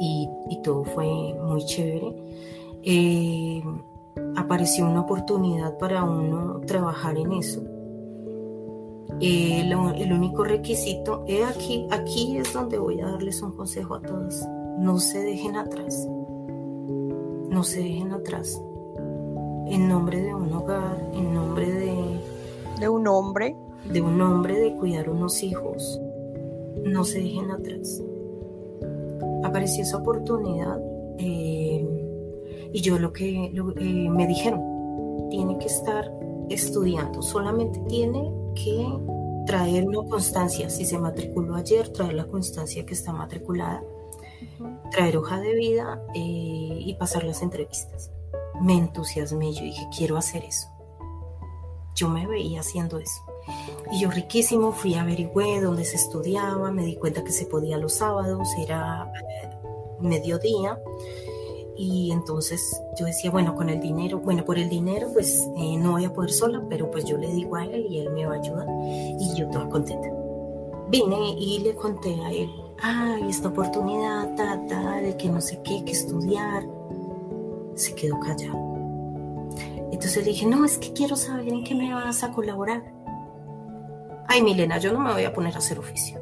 [0.00, 1.06] y, y todo fue
[1.42, 2.14] muy chévere.
[4.36, 7.77] apareció una oportunidad para uno trabajar en eso
[9.20, 14.42] el, único requisito es aquí, aquí es donde voy a darles un consejo a todos.
[14.78, 16.06] No se dejen atrás.
[17.48, 18.62] No se dejen atrás.
[19.66, 21.94] En nombre de un hogar, en nombre de...
[22.80, 23.56] De un hombre.
[23.90, 26.00] De un hombre, de cuidar unos hijos.
[26.84, 28.02] No se dejen atrás.
[29.42, 30.80] Apareció esa oportunidad
[31.18, 31.86] eh,
[32.72, 34.60] y yo lo que eh, me dijeron,
[35.30, 36.12] tiene que estar
[36.48, 38.30] estudiando, solamente tiene
[38.62, 43.82] que traer una constancia, si se matriculó ayer, traer la constancia que está matriculada,
[44.90, 48.10] traer hoja de vida eh, y pasar las entrevistas.
[48.60, 50.68] Me entusiasmé, yo dije, quiero hacer eso.
[51.94, 53.22] Yo me veía haciendo eso.
[53.90, 57.78] Y yo riquísimo, fui a averigüé dónde se estudiaba, me di cuenta que se podía
[57.78, 59.10] los sábados, era
[59.42, 59.50] eh,
[60.00, 60.78] mediodía
[61.78, 65.92] y entonces yo decía, bueno, con el dinero, bueno, por el dinero pues eh, no
[65.92, 68.34] voy a poder sola, pero pues yo le digo a él y él me va
[68.34, 68.66] a ayudar
[69.20, 70.08] y yo toda contenta.
[70.90, 72.50] Vine y le conté a él,
[72.82, 74.56] ay, esta oportunidad, ta,
[75.00, 76.64] de que no sé qué, que estudiar.
[77.76, 78.58] Se quedó callado.
[79.92, 82.82] Entonces le dije, no, es que quiero saber en qué me vas a colaborar.
[84.26, 86.18] Ay, Milena, yo no me voy a poner a hacer oficio.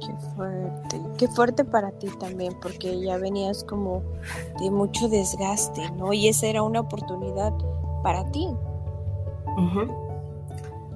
[0.00, 4.02] Qué fuerte, qué fuerte para ti también, porque ya venías como
[4.60, 6.12] de mucho desgaste, ¿no?
[6.12, 7.52] Y esa era una oportunidad
[8.02, 8.48] para ti.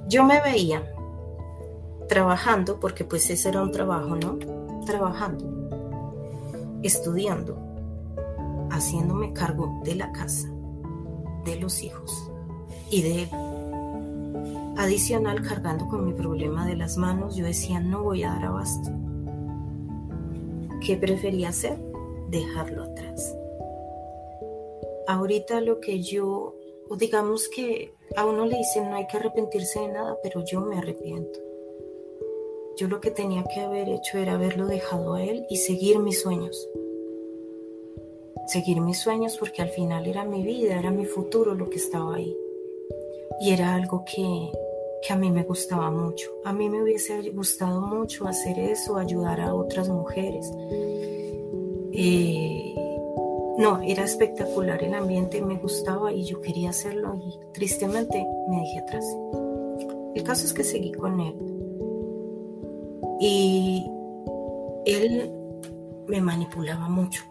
[0.08, 0.82] Yo me veía
[2.08, 4.38] trabajando, porque pues ese era un trabajo, ¿no?
[4.86, 5.44] Trabajando,
[6.82, 7.58] estudiando,
[8.70, 10.48] haciéndome cargo de la casa,
[11.44, 12.30] de los hijos
[12.90, 13.28] y de
[14.76, 18.90] Adicional, cargando con mi problema de las manos, yo decía, no voy a dar abasto.
[20.84, 21.78] ¿Qué prefería hacer?
[22.28, 23.36] Dejarlo atrás.
[25.06, 26.56] Ahorita lo que yo,
[26.98, 30.76] digamos que a uno le dicen no hay que arrepentirse de nada, pero yo me
[30.76, 31.38] arrepiento.
[32.76, 36.20] Yo lo que tenía que haber hecho era haberlo dejado a él y seguir mis
[36.20, 36.68] sueños.
[38.48, 42.16] Seguir mis sueños porque al final era mi vida, era mi futuro lo que estaba
[42.16, 42.36] ahí.
[43.40, 44.50] Y era algo que,
[45.06, 46.30] que a mí me gustaba mucho.
[46.44, 50.50] A mí me hubiese gustado mucho hacer eso, ayudar a otras mujeres.
[51.92, 52.74] Eh,
[53.58, 58.78] no, era espectacular el ambiente, me gustaba y yo quería hacerlo y tristemente me dejé
[58.80, 59.04] atrás.
[60.14, 61.34] El caso es que seguí con él
[63.20, 63.86] y
[64.86, 65.30] él
[66.08, 67.22] me manipulaba mucho.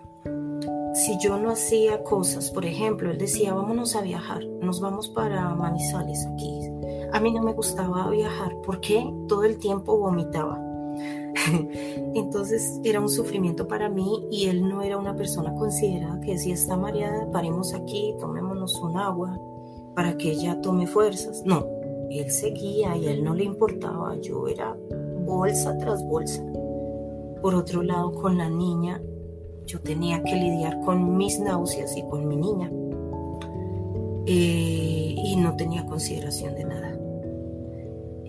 [0.93, 5.53] Si yo no hacía cosas, por ejemplo, él decía, vámonos a viajar, nos vamos para
[5.55, 6.52] Manizales aquí,
[7.13, 10.59] a mí no me gustaba viajar porque todo el tiempo vomitaba.
[12.15, 16.51] Entonces era un sufrimiento para mí y él no era una persona considerada que si
[16.51, 19.39] está mareada, paremos aquí, tomémonos un agua
[19.95, 21.43] para que ella tome fuerzas.
[21.45, 21.65] No,
[22.09, 24.75] él seguía y a él no le importaba, yo era
[25.25, 26.43] bolsa tras bolsa.
[27.43, 29.01] Por otro lado, con la niña,
[29.67, 32.71] yo tenía que lidiar con mis náuseas y con mi niña.
[34.25, 36.92] Eh, y no tenía consideración de nada.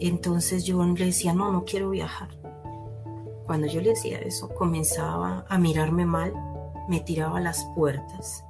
[0.09, 2.29] Entonces yo le decía, no, no quiero viajar.
[3.47, 6.35] Cuando yo le decía eso, comenzaba a mirarme mal,
[6.91, 8.45] me tiraba las puertas,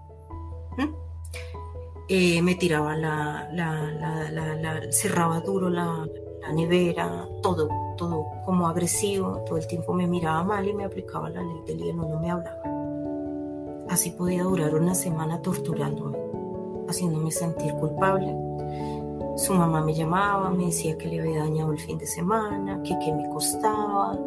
[2.08, 3.48] eh, me tiraba la,
[4.90, 6.08] cerraba duro la,
[6.52, 11.40] nevera, todo, todo como agresivo, todo el tiempo me miraba mal y me aplicaba la
[11.40, 12.62] ley del hielo, no me hablaba.
[13.88, 16.18] Así podía durar una semana torturándome,
[16.88, 18.34] haciéndome sentir culpable
[19.36, 22.96] su mamá me llamaba, me decía que le había dañado el fin de semana, que
[22.98, 24.18] qué me costaba,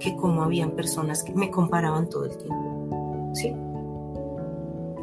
[0.00, 3.30] que como habían personas que me comparaban todo el tiempo.
[3.34, 3.54] ¿sí?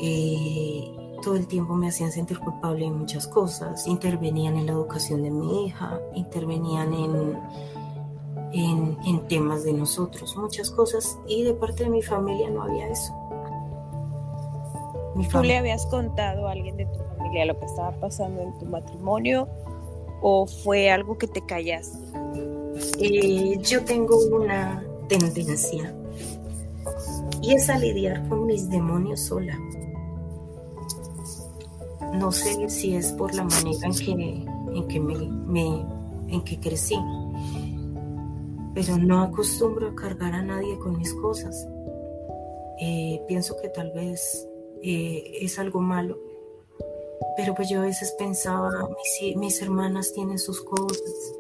[0.01, 5.23] Eh, todo el tiempo me hacían sentir culpable de muchas cosas, intervenían en la educación
[5.23, 7.37] de mi hija, intervenían en,
[8.53, 13.13] en, temas de nosotros, muchas cosas, y de parte de mi familia no había eso.
[15.31, 18.65] ¿Tú le habías contado a alguien de tu familia lo que estaba pasando en tu
[18.65, 19.47] matrimonio
[20.21, 21.97] o fue algo que te callas?
[22.99, 25.93] Eh, yo tengo una tendencia
[27.41, 29.57] y es a lidiar con mis demonios sola.
[32.13, 35.86] No sé si es por la manera en que, en que, me,
[36.27, 36.97] en que crecí,
[38.73, 41.67] pero no acostumbro a cargar a nadie con mis cosas.
[42.82, 44.47] Eh, pienso que tal vez
[44.82, 46.17] eh, es algo malo,
[47.36, 48.69] pero pues yo a veces pensaba,
[49.36, 51.34] mis, hermanas tienen sus cosas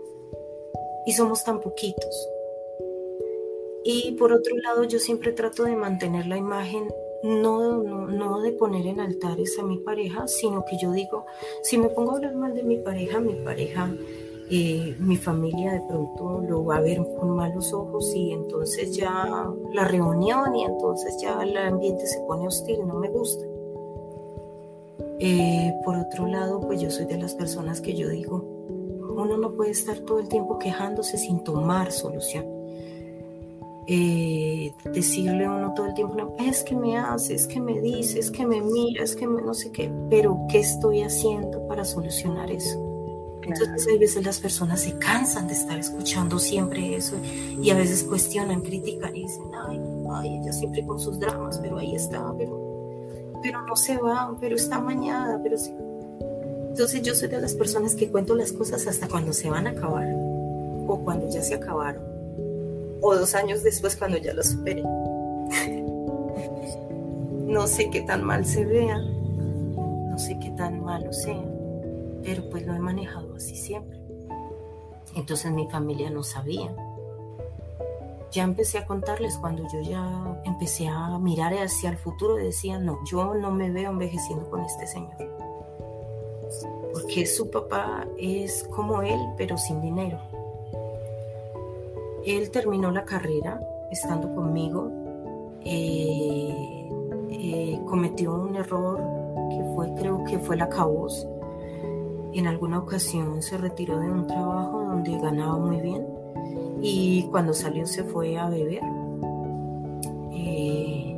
[1.05, 2.27] y somos tan poquitos.
[3.83, 6.87] Y por otro lado, yo siempre trato de mantener la imagen
[7.23, 11.25] no, no, de poner en altares a mi pareja, sino que yo digo,
[11.63, 13.91] si me pongo a hablar mal de mi pareja, mi pareja,
[14.51, 19.47] eh, mi familia de pronto lo va a ver con malos ojos y entonces ya
[19.73, 23.45] la reunión y entonces ya el ambiente se pone hostil, no me gusta.
[25.19, 28.37] Eh, por otro lado, pues yo soy de las personas que yo digo,
[29.15, 32.59] uno no puede estar todo el tiempo quejándose sin tomar solución
[33.91, 38.19] eh, decirle a uno todo el tiempo, es que me hace, es que me dice,
[38.19, 41.83] es que me mira, es que me no sé qué, pero ¿qué estoy haciendo para
[41.83, 42.85] solucionar eso?
[43.41, 47.15] Entonces a veces las personas se cansan de estar escuchando siempre eso
[47.59, 51.79] y a veces cuestionan, critican y dicen, ay, ay, ella siempre con sus dramas, pero
[51.79, 52.68] ahí está, pero,
[53.41, 55.73] pero no se va, pero está mañada, pero sí.
[56.69, 59.71] Entonces yo soy de las personas que cuento las cosas hasta cuando se van a
[59.71, 62.09] acabar o cuando ya se acabaron
[63.01, 64.83] o dos años después cuando ya lo superé.
[67.47, 71.43] no sé qué tan mal se vea, no sé qué tan malo sea,
[72.23, 73.99] pero pues lo he manejado así siempre.
[75.15, 76.75] Entonces mi familia no sabía.
[78.31, 82.99] Ya empecé a contarles cuando yo ya empecé a mirar hacia el futuro decía, no,
[83.05, 85.15] yo no me veo envejeciendo con este señor.
[86.93, 90.19] Porque su papá es como él, pero sin dinero
[92.25, 93.59] él terminó la carrera
[93.91, 94.91] estando conmigo,
[95.63, 96.89] eh,
[97.29, 98.99] eh, cometió un error
[99.49, 101.27] que fue, creo que fue la cabos.
[102.33, 106.05] En alguna ocasión se retiró de un trabajo donde ganaba muy bien
[106.81, 108.83] y cuando salió se fue a beber.
[110.33, 111.15] Eh,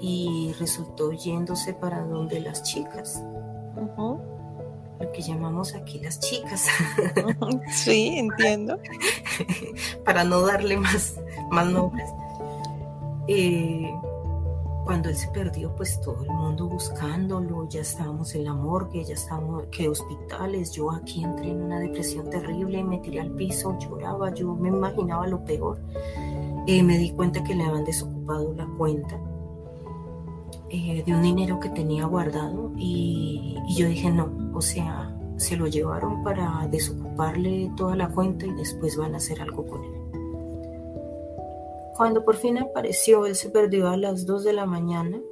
[0.00, 3.22] y resultó yéndose para donde las chicas
[5.00, 6.66] lo que llamamos aquí las chicas.
[7.72, 8.78] Sí, entiendo.
[10.04, 11.16] Para no darle más,
[11.50, 12.08] más nombres.
[13.28, 13.92] Eh,
[14.84, 19.14] cuando él se perdió, pues todo el mundo buscándolo, ya estábamos en la morgue, ya
[19.14, 24.34] estábamos, que hospitales, yo aquí entré en una depresión terrible, me tiré al piso, lloraba,
[24.34, 25.78] yo me imaginaba lo peor.
[26.66, 29.18] Eh, me di cuenta que le habían desocupado la cuenta
[30.70, 35.66] eh, de un dinero que tenía guardado y, yo dije no, o sea, se lo
[35.66, 40.03] llevaron para desocuparle toda la cuenta y después van a hacer algo con él.
[41.96, 45.22] Cuando por fin apareció, él se perdió a las 2 de la mañana,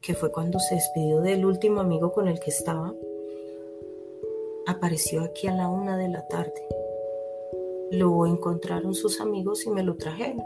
[0.00, 2.92] que fue cuando se despidió del último amigo con el que estaba.
[4.66, 6.66] Apareció aquí a la una de la tarde.
[7.92, 10.44] Lo encontraron sus amigos y me lo trajeron.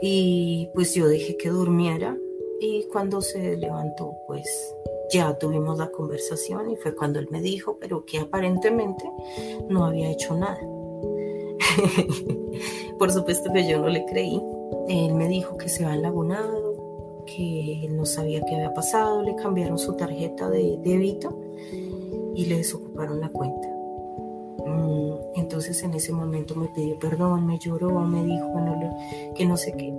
[0.00, 2.16] Y pues yo dije que durmiera
[2.60, 4.74] y cuando se levantó, pues
[5.12, 9.04] ya tuvimos la conversación y fue cuando él me dijo, pero que aparentemente
[9.68, 10.60] no había hecho nada.
[12.98, 14.40] Por supuesto que yo no le creí.
[14.88, 19.78] Él me dijo que se había lagunado, que no sabía qué había pasado, le cambiaron
[19.78, 21.38] su tarjeta de débito
[22.34, 23.68] y le desocuparon la cuenta.
[24.66, 28.52] Mm, entonces en ese momento me pidió perdón, me lloró, me dijo
[29.34, 29.92] que no sé qué.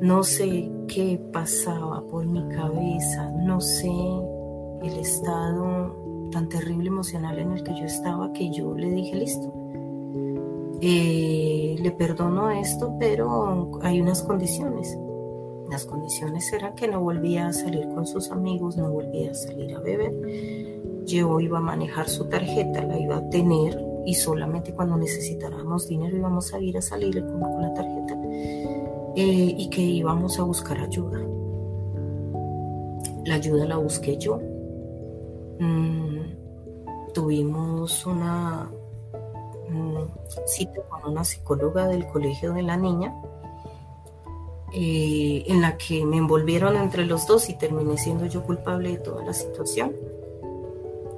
[0.00, 3.88] No sé qué pasaba por mi cabeza, no sé
[4.82, 5.94] el estado
[6.32, 9.61] tan terrible emocional en el que yo estaba que yo le dije listo.
[10.84, 14.98] Eh, le perdono esto, pero hay unas condiciones.
[15.70, 19.76] Las condiciones eran que no volvía a salir con sus amigos, no volvía a salir
[19.76, 20.12] a beber.
[21.06, 26.16] Yo iba a manejar su tarjeta, la iba a tener y solamente cuando necesitáramos dinero
[26.16, 28.20] íbamos a ir a salir con, la tarjeta
[29.14, 31.20] eh, y que íbamos a buscar ayuda.
[33.24, 34.40] La ayuda la busqué yo.
[35.60, 38.68] Mm, tuvimos una
[40.46, 43.14] cita con una psicóloga del colegio de la niña
[44.74, 48.98] eh, en la que me envolvieron entre los dos y terminé siendo yo culpable de
[48.98, 49.92] toda la situación.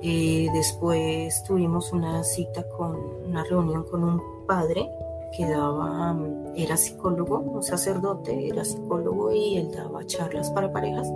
[0.03, 4.91] Eh, después tuvimos una cita con una reunión con un padre
[5.37, 6.17] que daba,
[6.57, 11.09] era psicólogo, un sacerdote, era psicólogo y él daba charlas para parejas.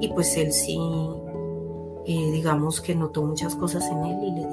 [0.00, 0.78] Y pues él sí,
[2.06, 4.46] eh, digamos que notó muchas cosas en él y le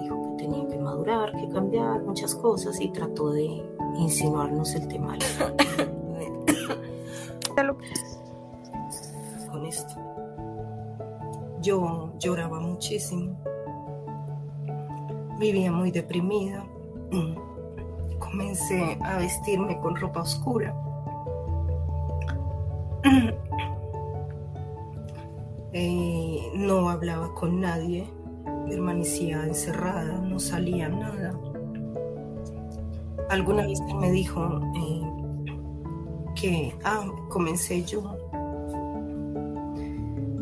[1.73, 3.63] cambiar muchas cosas y trató de
[3.97, 5.17] insinuarnos el tema.
[9.51, 9.95] Con esto.
[11.61, 13.35] Yo lloraba muchísimo.
[15.39, 16.63] Vivía muy deprimida
[18.19, 20.75] comencé a vestirme con ropa oscura.
[25.75, 28.07] Eh, no hablaba con nadie,
[28.69, 31.33] permanecía encerrada, no salía nada.
[33.33, 35.01] Alguna vez me dijo eh,
[36.39, 38.03] que, ah, comencé yo.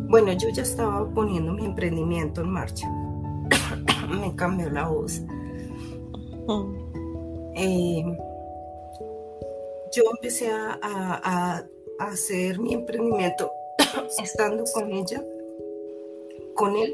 [0.10, 2.92] Bueno, yo ya estaba poniendo mi emprendimiento en marcha.
[4.10, 5.22] me cambió la voz.
[7.56, 8.04] Eh,
[9.96, 11.64] yo empecé a,
[11.98, 13.54] hacer mi emprendimiento
[14.22, 15.24] estando con ella,
[16.56, 16.94] con él,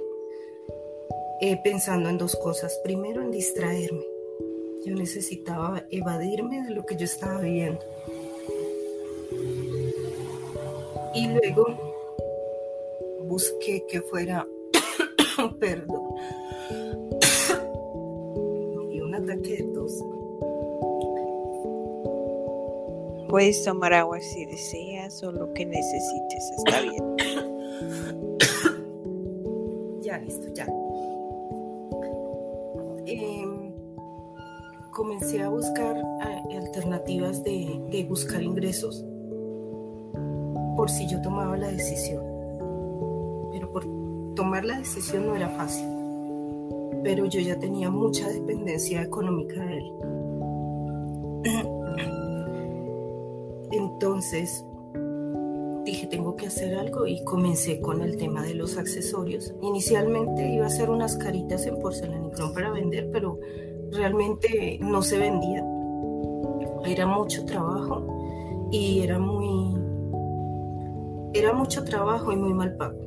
[1.42, 2.80] eh, pensando en dos cosas.
[2.84, 4.17] Primero, en distraerme.
[4.88, 7.82] Yo necesitaba evadirme de lo que yo estaba viviendo.
[11.14, 11.66] Y luego
[13.24, 14.48] busqué que fuera,
[15.60, 16.04] perdón,
[18.94, 20.02] y un ataque de tos.
[23.28, 27.04] Puedes tomar agua si deseas o lo que necesites, está bien.
[30.02, 30.66] ya, listo, ya.
[34.98, 35.96] Comencé a buscar
[36.56, 39.06] alternativas de, buscar ingresos
[40.76, 42.24] por si yo tomaba la decisión.
[43.52, 43.86] Pero por
[44.34, 45.86] tomar la decisión no era fácil.
[47.04, 49.92] Pero yo ya tenía mucha dependencia económica de él.
[53.72, 54.66] Entonces
[55.86, 59.54] dije, tengo que hacer algo y comencé con el tema de los accesorios.
[59.62, 63.38] Inicialmente iba a hacer unas caritas en porcelanicrón para vender, pero
[63.92, 65.66] realmente no se vendía.
[66.86, 69.76] Era mucho trabajo y era muy...
[71.34, 73.00] Era mucho trabajo y muy mal pago.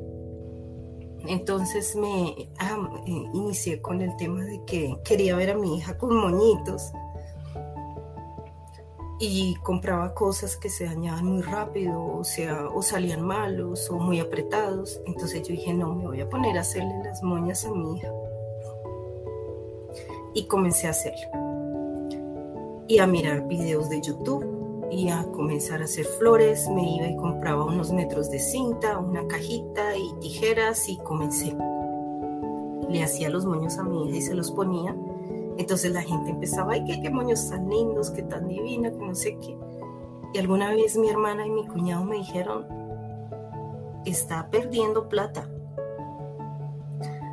[1.27, 5.97] Entonces me ah, eh, inicié con el tema de que quería ver a mi hija
[5.97, 6.91] con moñitos
[9.19, 14.19] y compraba cosas que se dañaban muy rápido, o sea, o salían malos o muy
[14.19, 14.99] apretados.
[15.05, 18.11] Entonces yo dije, no, me voy a poner a hacerle las moñas a mi hija.
[20.33, 21.27] Y comencé a hacerlo.
[22.87, 26.67] Y a mirar videos de YouTube y a comenzar a hacer flores.
[26.69, 31.55] Me iba y compraba unos metros de cinta, una cajita y tijeras y comencé.
[32.89, 34.95] Le hacía los moños a mi hija y se los ponía
[35.57, 39.13] entonces la gente empezaba, ay, qué, qué moños tan lindos, qué tan divina, que no
[39.13, 39.55] sé qué.
[40.33, 42.65] Y alguna vez mi hermana y mi cuñado me dijeron,
[44.05, 45.47] está perdiendo plata.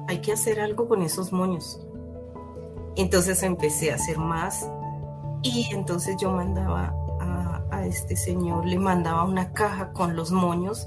[0.09, 1.81] Hay que hacer algo con esos moños.
[2.99, 4.69] Entonces empecé a hacer más
[5.43, 10.87] y entonces yo mandaba a, a, este señor, le mandaba una caja con los moños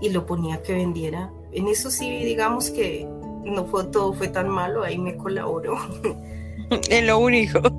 [0.00, 1.30] y lo ponía que vendiera.
[1.52, 3.06] En eso sí, digamos que
[3.44, 5.76] no fue todo fue tan malo, ahí me colaboró.
[6.88, 7.60] Es lo único.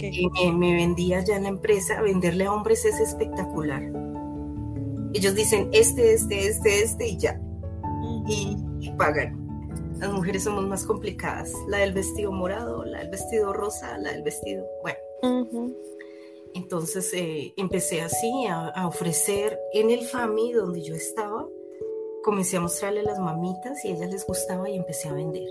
[0.00, 2.00] Y me, vendía ya en la empresa.
[2.02, 3.82] Venderle a hombres es espectacular.
[5.14, 7.40] Ellos dicen este, este, este, este y ya.
[8.26, 9.47] Y, pagan.
[9.98, 11.52] Las mujeres somos más complicadas.
[11.66, 14.66] La del vestido morado, la del vestido rosa, la del vestido.
[14.82, 15.74] Bueno.
[16.54, 21.46] Entonces eh, empecé así a, a, ofrecer en el FAMI donde yo estaba.
[22.24, 25.48] Comencé a mostrarle las mamitas y a ellas les gustaba y empecé a vender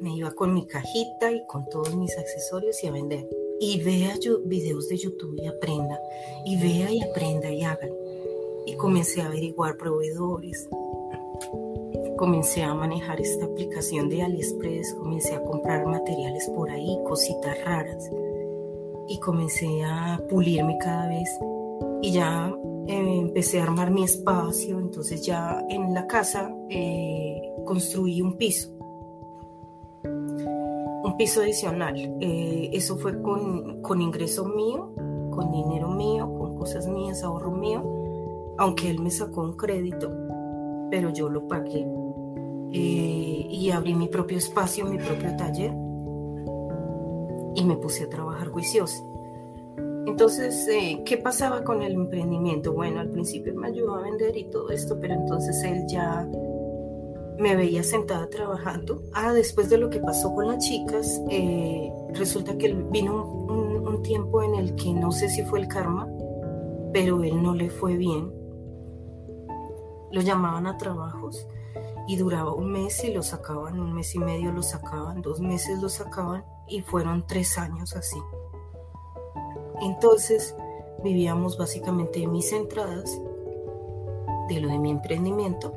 [0.00, 3.28] me iba con mi cajita y con todos mis accesorios y a vender.
[3.58, 5.98] Y vea yo videos de YouTube y aprenda.
[6.44, 7.90] Y vea y aprenda y hagan.
[8.66, 10.68] Y comencé a averiguar proveedores.
[12.16, 14.94] Comencé a manejar esta aplicación de AliExpress.
[14.94, 18.10] Comencé a comprar materiales por ahí, cositas raras.
[19.08, 21.28] Y comencé a pulirme cada vez.
[22.02, 22.52] Y ya
[22.86, 24.78] eh, empecé a armar mi espacio.
[24.78, 28.76] Entonces ya en la casa eh, construí un piso
[31.16, 31.96] piso adicional.
[32.20, 34.92] Eh, eso fue con, con ingreso mío,
[35.30, 37.82] con dinero mío, con cosas mías, ahorro mío,
[38.58, 40.10] aunque él me sacó un crédito,
[40.90, 41.86] pero yo lo pagué.
[42.78, 45.72] Eh, y abrí mi propio espacio, mi propio taller
[47.54, 49.02] y me puse a trabajar juicioso.
[50.06, 52.74] Entonces, eh, ¿qué pasaba con el emprendimiento?
[52.74, 56.28] Bueno, al principio me ayudó a vender y todo esto, pero entonces él ya
[57.38, 59.02] me veía sentada trabajando.
[59.14, 64.02] Ah, después de lo que pasó con las chicas, eh, resulta que vino un, un,
[64.02, 66.06] tiempo en el que no sé si fue el karma,
[66.92, 68.30] pero él no le fue bien.
[70.12, 71.46] Lo llamaban a trabajos
[72.06, 75.80] y duraba un mes y lo sacaban, un mes y medio lo sacaban, dos meses
[75.80, 78.18] lo sacaban y fueron tres años así.
[79.80, 80.54] Entonces
[81.02, 83.20] vivíamos básicamente de mis entradas,
[84.48, 85.74] de lo de mi emprendimiento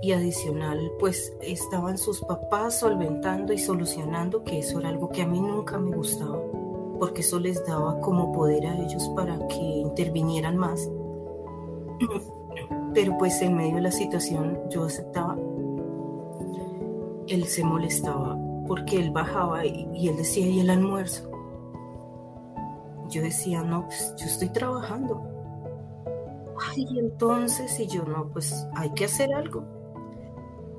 [0.00, 5.26] y adicional pues estaban sus papás solventando y solucionando que eso era algo que a
[5.26, 6.40] mí nunca me gustaba
[6.98, 10.88] porque eso les daba como poder a ellos para que intervinieran más
[12.94, 15.36] pero pues en medio de la situación yo aceptaba
[17.28, 21.30] él se molestaba porque él bajaba y, él decía y el almuerzo
[23.10, 25.22] yo decía no pues yo estoy trabajando
[26.74, 29.64] ay entonces y yo no pues hay que hacer algo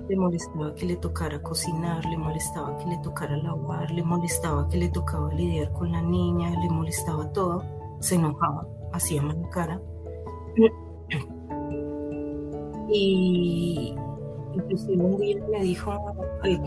[0.10, 4.78] le molestaba que le tocara cocinar, le molestaba que le tocara lavar, le molestaba que
[4.78, 7.64] le tocaba lidiar con la niña, le molestaba todo,
[8.00, 9.80] se enojaba, hacía mala cara.
[12.92, 13.96] Y
[14.54, 15.94] inclusive un día me dijo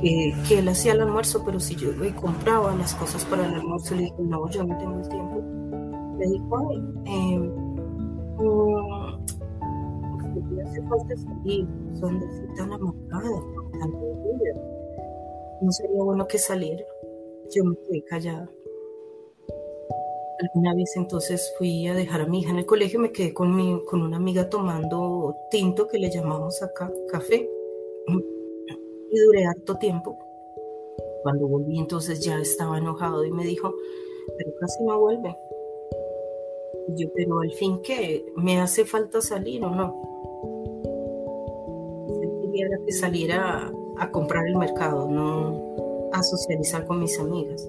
[0.00, 3.94] que, él hacía el almuerzo, pero si yo le compraba las cosas para el almuerzo,
[3.94, 5.42] le dije, no, yo no tengo el tiempo.
[6.18, 7.50] Le dijo, ay, eh,
[10.64, 11.66] hace falta salir,
[11.98, 12.20] son
[12.56, 13.92] tan amargadas, tan
[15.60, 16.84] No sería bueno que saliera.
[17.54, 18.50] Yo me quedé callada.
[20.40, 23.54] Alguna vez entonces fui a dejar a mi hija en el colegio, me quedé con,
[23.54, 27.48] mi, con una amiga tomando tinto que le llamamos acá café
[28.08, 30.18] y duré harto tiempo.
[31.22, 33.72] Cuando volví entonces ya estaba enojado y me dijo,
[34.36, 35.36] pero casi no vuelve.
[36.88, 40.12] Y yo, pero al fin qué, ¿me hace falta salir o no?
[42.54, 47.68] era que saliera a, comprar el mercado, no a socializar con mis amigas.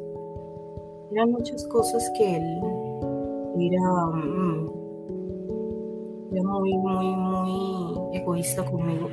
[1.11, 2.59] Eran muchas cosas que él
[3.59, 4.71] era, mm,
[6.33, 9.09] era muy, muy, muy egoísta conmigo.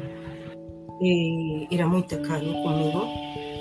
[1.01, 3.05] Eh, era muy tacaño conmigo,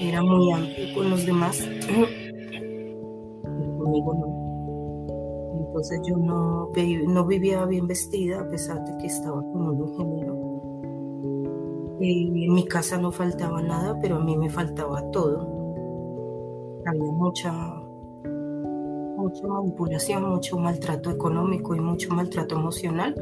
[0.02, 2.06] era muy amplio con los demás, pero
[3.78, 4.40] conmigo no.
[5.68, 10.50] Entonces yo no, vivía bien vestida a pesar de que estaba con un ingeniero
[12.02, 15.48] en mi casa no faltaba nada, pero a mí me faltaba todo.
[16.86, 17.52] Había mucha,
[19.18, 23.14] mucha manipulación, mucho maltrato económico y mucho maltrato emocional.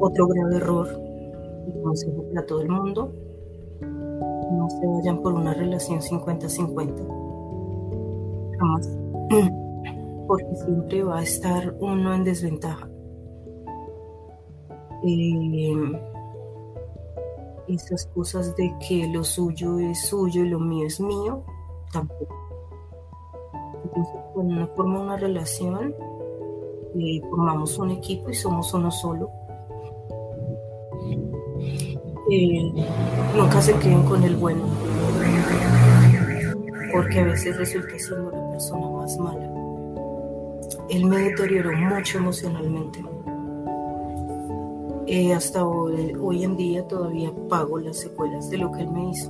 [0.00, 0.88] Otro grave error,
[1.82, 3.12] consejo para todo el mundo,
[3.80, 7.06] no se vayan por una relación 50-50.
[8.58, 8.98] Jamás.
[10.26, 12.88] Porque siempre va a estar uno en desventaja.
[15.04, 16.00] Eh,
[17.68, 21.44] esas cosas de que lo suyo es suyo y lo mío es mío,
[21.92, 22.36] tampoco.
[23.84, 25.94] Entonces, cuando uno forma una relación,
[26.98, 29.30] eh, formamos un equipo y somos uno solo.
[32.30, 32.72] Eh,
[33.36, 34.62] nunca se queden con el bueno,
[36.92, 39.50] porque a veces resulta siendo la persona más mala.
[40.88, 43.00] Él me deterioró mucho emocionalmente
[45.12, 49.10] eh, hasta hoy, hoy, en día todavía pago las secuelas de lo que él me
[49.10, 49.28] hizo,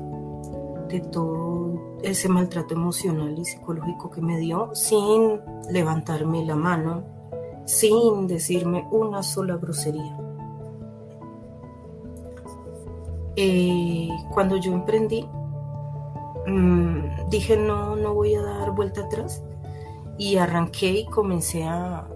[0.90, 5.40] de todo ese maltrato emocional y psicológico que me dio sin
[5.70, 7.04] levantarme la mano,
[7.64, 10.19] sin decirme una sola grosería.
[13.36, 15.26] Eh, cuando yo emprendí,
[16.46, 19.42] mm, dije no, no voy a dar vuelta atrás
[20.18, 22.08] y arranqué y comencé a...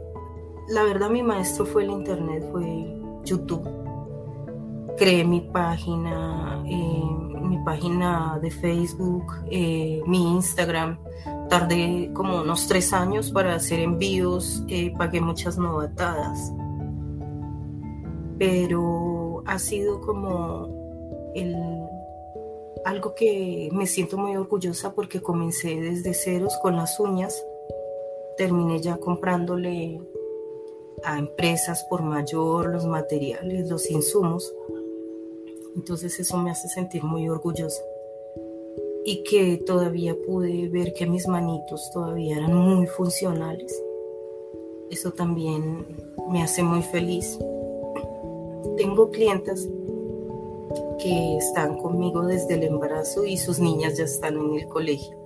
[0.69, 3.69] La verdad mi maestro fue el internet, fue YouTube.
[4.97, 7.03] Creé mi página, eh,
[7.43, 10.99] mi página de Facebook, eh, mi Instagram.
[11.49, 14.65] Tardé como unos tres años para hacer envíos,
[14.97, 16.53] pagué muchas novatadas.
[18.39, 20.74] Pero ha sido como
[21.35, 21.57] el,
[22.85, 27.45] algo que me siento muy orgullosa porque comencé desde ceros con las uñas.
[28.37, 30.01] Terminé ya comprándole
[31.05, 34.53] a empresas por mayor los materiales, los insumos.
[35.77, 37.83] Entonces eso me hace sentir muy orgullosa.
[39.05, 43.83] Y que todavía pude ver que mis manitos todavía eran muy funcionales.
[44.91, 45.87] Eso también
[46.31, 47.39] me hace muy feliz.
[48.77, 49.69] Tengo clientas
[50.99, 55.25] que están conmigo desde el embarazo y sus niñas ya están en el colegio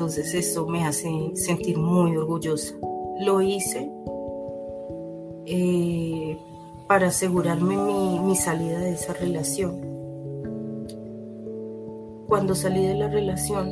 [0.00, 2.74] Entonces eso me hace sentir muy orgullosa.
[3.20, 3.92] Lo hice
[5.44, 6.38] eh,
[6.88, 7.76] para asegurarme
[8.22, 9.78] mi, salida de esa relación.
[12.28, 13.68] Cuando salí de la relación,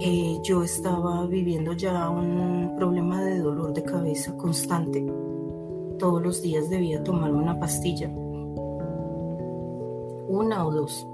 [0.00, 5.04] eh, yo estaba viviendo ya un problema de dolor de cabeza constante.
[5.98, 8.08] Todos los días debía tomarme una pastilla,
[10.28, 11.06] una o dos.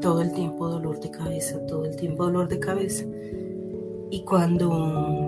[0.00, 3.04] Todo el tiempo dolor de cabeza, todo el tiempo dolor de cabeza.
[4.10, 5.24] Y cuando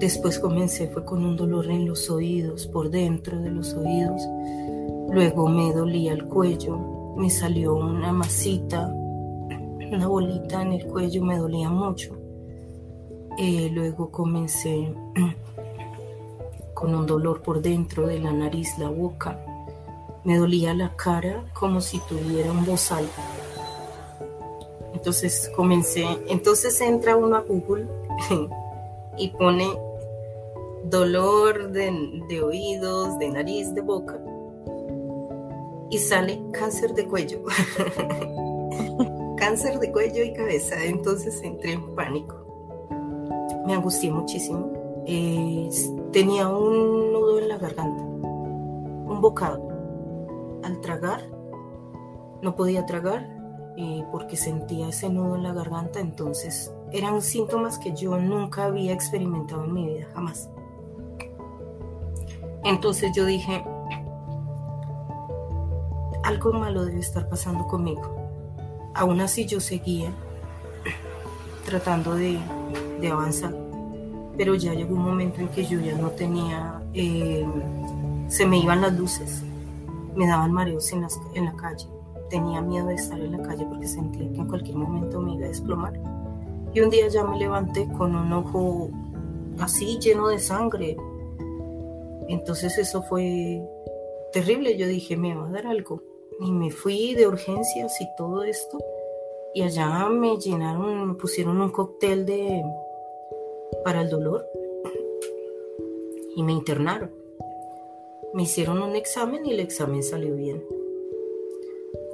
[0.00, 4.22] Después comencé fue con un dolor en los oídos, por dentro de los oídos.
[5.12, 11.36] Luego me dolía el cuello, me salió una masita, una bolita en el cuello, me
[11.36, 12.16] dolía mucho.
[13.38, 14.90] Eh, luego comencé
[16.80, 19.38] con un dolor por dentro de la nariz, la boca.
[20.24, 23.06] Me dolía la cara como si tuviera un bozal.
[24.94, 27.86] Entonces comencé, entonces entra uno a Google
[29.18, 29.68] y pone
[30.84, 34.18] dolor de, oídos, de nariz, de boca,
[35.90, 37.42] y sale cáncer de cuello.
[39.36, 40.82] cáncer de cuello y cabeza.
[40.82, 42.36] Entonces entré en pánico.
[43.66, 44.79] Me angustié muchísimo.
[46.12, 49.68] Tenía un nudo en la garganta, un bocado.
[50.62, 51.22] Al tragar,
[52.42, 53.28] no podía tragar
[53.76, 56.00] eh, porque sentía ese nudo en la garganta.
[56.00, 60.48] Entonces eran síntomas que yo nunca había experimentado en mi vida, jamás.
[62.64, 63.64] Entonces yo dije,
[66.24, 68.02] algo malo debe estar pasando conmigo.
[68.94, 70.12] Aún así yo seguía
[71.64, 72.38] tratando de,
[73.10, 73.54] avanzar,
[74.40, 77.44] pero ya llegó un momento en que yo ya no tenía, eh,
[78.28, 79.42] se me iban las luces,
[80.16, 81.86] me daban mareos en, en la calle,
[82.30, 85.44] tenía miedo de estar en la calle porque sentía que en cualquier momento me iba
[85.44, 85.92] a desplomar.
[86.72, 88.88] Y un día ya me levanté con un ojo
[89.58, 90.96] así lleno de sangre,
[92.28, 93.62] entonces eso fue
[94.32, 94.78] terrible.
[94.78, 96.02] Yo dije, me va a dar algo.
[96.40, 98.78] Y me fui de urgencias y todo esto.
[99.52, 102.62] Y allá me llenaron, me pusieron un cóctel de
[103.84, 104.46] para el dolor.
[106.36, 107.10] Y me internaron.
[108.34, 110.64] Me hicieron un examen y el examen salió bien.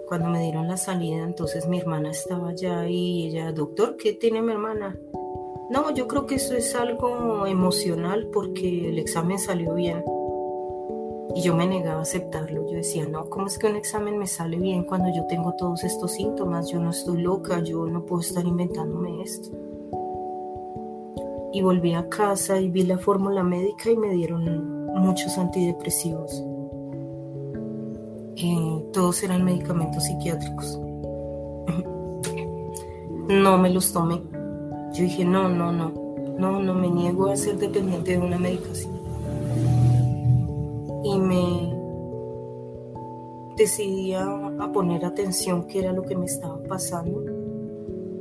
[0.08, 4.40] Cuando me dieron la salida, entonces mi hermana estaba allá y ella, doctor, ¿qué tiene
[4.40, 4.96] mi hermana?
[5.68, 10.04] No, yo creo que eso es algo emocional porque el examen salió bien.
[11.34, 12.70] Y yo me negaba a aceptarlo.
[12.70, 15.84] Yo decía, no, ¿cómo es que un examen me sale bien cuando yo tengo todos
[15.84, 16.70] estos síntomas?
[16.70, 19.50] Yo no estoy loca, yo no puedo estar inventándome esto.
[21.56, 26.44] Y volví a casa y vi la fórmula médica y me dieron muchos antidepresivos.
[28.36, 30.78] Eh, todos eran medicamentos psiquiátricos.
[33.28, 34.20] no me los tomé
[34.96, 35.92] yo dije, no, no, no,
[36.38, 38.94] no, no me niego a ser dependiente de una medicación.
[41.04, 41.74] Y me
[43.58, 44.26] decidí a,
[44.72, 47.20] poner atención qué era lo que me estaba pasando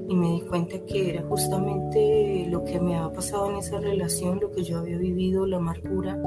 [0.08, 4.40] y me di cuenta que era justamente lo que me había pasado en esa relación,
[4.40, 6.18] lo que yo había vivido, la amargura,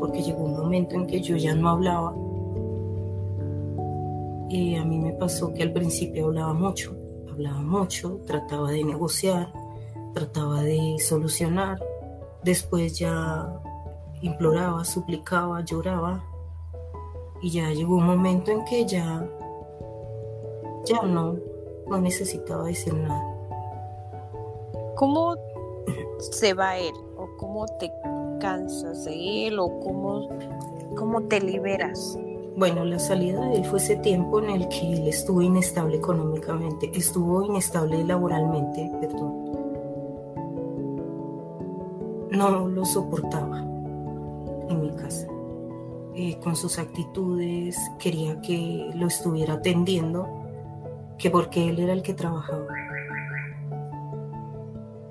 [0.00, 2.14] porque llegó un momento en que yo ya no hablaba.
[4.48, 6.96] Y a mí me pasó que al principio hablaba mucho,
[7.30, 9.52] hablaba mucho, trataba de negociar,
[10.14, 11.78] trataba de solucionar,
[12.42, 13.60] después ya
[14.22, 16.24] imploraba, suplicaba, lloraba.
[17.42, 19.28] Y ya llegó un momento en que ya
[20.86, 21.36] ya no
[21.88, 23.22] no necesitaba decir nada.
[24.96, 25.36] ¿Cómo
[26.18, 27.92] se va él o cómo te
[28.40, 30.28] cansas de él o cómo
[30.96, 32.18] cómo te liberas?
[32.56, 36.90] Bueno, la salida de él fue ese tiempo en el que él estuvo inestable económicamente,
[36.94, 39.44] estuvo inestable laboralmente, perdón.
[42.30, 45.28] No lo soportaba en mi casa.
[46.14, 50.26] Eh, con sus actitudes, quería que lo estuviera atendiendo,
[51.18, 52.66] que porque él era el que trabajaba.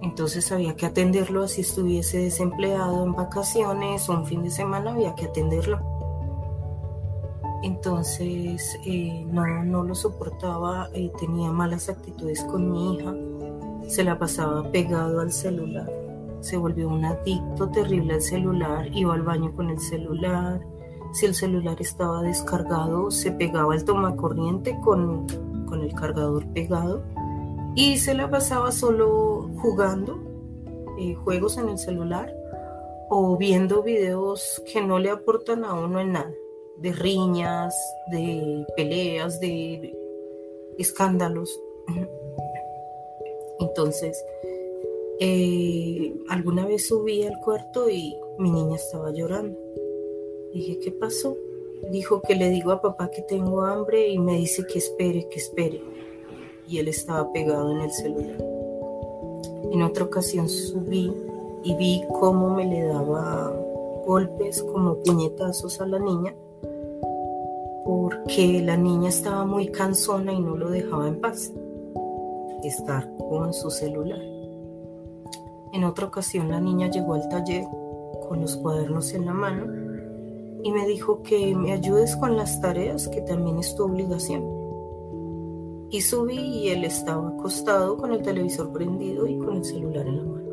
[0.01, 5.15] Entonces había que atenderlo así estuviese desempleado en vacaciones o un fin de semana, había
[5.15, 5.95] que atenderlo
[7.65, 13.15] entonces eh, no, no, lo soportaba, eh, tenía malas actitudes con mi hija,
[13.87, 15.91] se la pasaba pegado al celular,
[16.41, 20.61] se volvió un adicto terrible al celular, iba al baño con el celular,
[21.13, 25.25] si el celular estaba descargado se pegaba el tomacorriente con,
[25.65, 27.03] con el cargador pegado
[27.75, 30.19] y se la pasaba solo jugando
[30.99, 32.33] eh, juegos en el celular
[33.09, 36.33] o viendo videos que no le aportan a uno en nada
[36.77, 37.75] de riñas,
[38.11, 39.93] de peleas, de
[40.77, 41.59] escándalos.
[43.59, 44.21] Entonces,
[45.19, 49.57] eh, alguna vez subí al cuarto y mi niña estaba llorando.
[50.53, 51.37] Dije, ¿qué pasó?
[51.91, 55.39] Dijo que le digo a papá que tengo hambre y me dice que espere, que
[55.39, 55.81] espere.
[56.67, 58.37] Y él estaba pegado en el celular.
[59.71, 61.11] En otra ocasión subí
[61.63, 63.53] y vi cómo me le daba
[64.05, 66.33] golpes como puñetazos a la niña
[67.83, 71.51] porque la niña estaba muy cansona y no lo dejaba en paz
[72.63, 74.21] estar con su celular.
[75.71, 77.63] En otra ocasión la niña llegó al taller
[78.27, 79.84] con los cuadernos en la mano
[80.65, 84.43] y me dijo que me ayudes con las tareas, que también es tu obligación.
[85.91, 90.17] Y subí y él estaba acostado con el televisor prendido y con el celular en
[90.17, 90.45] la mano.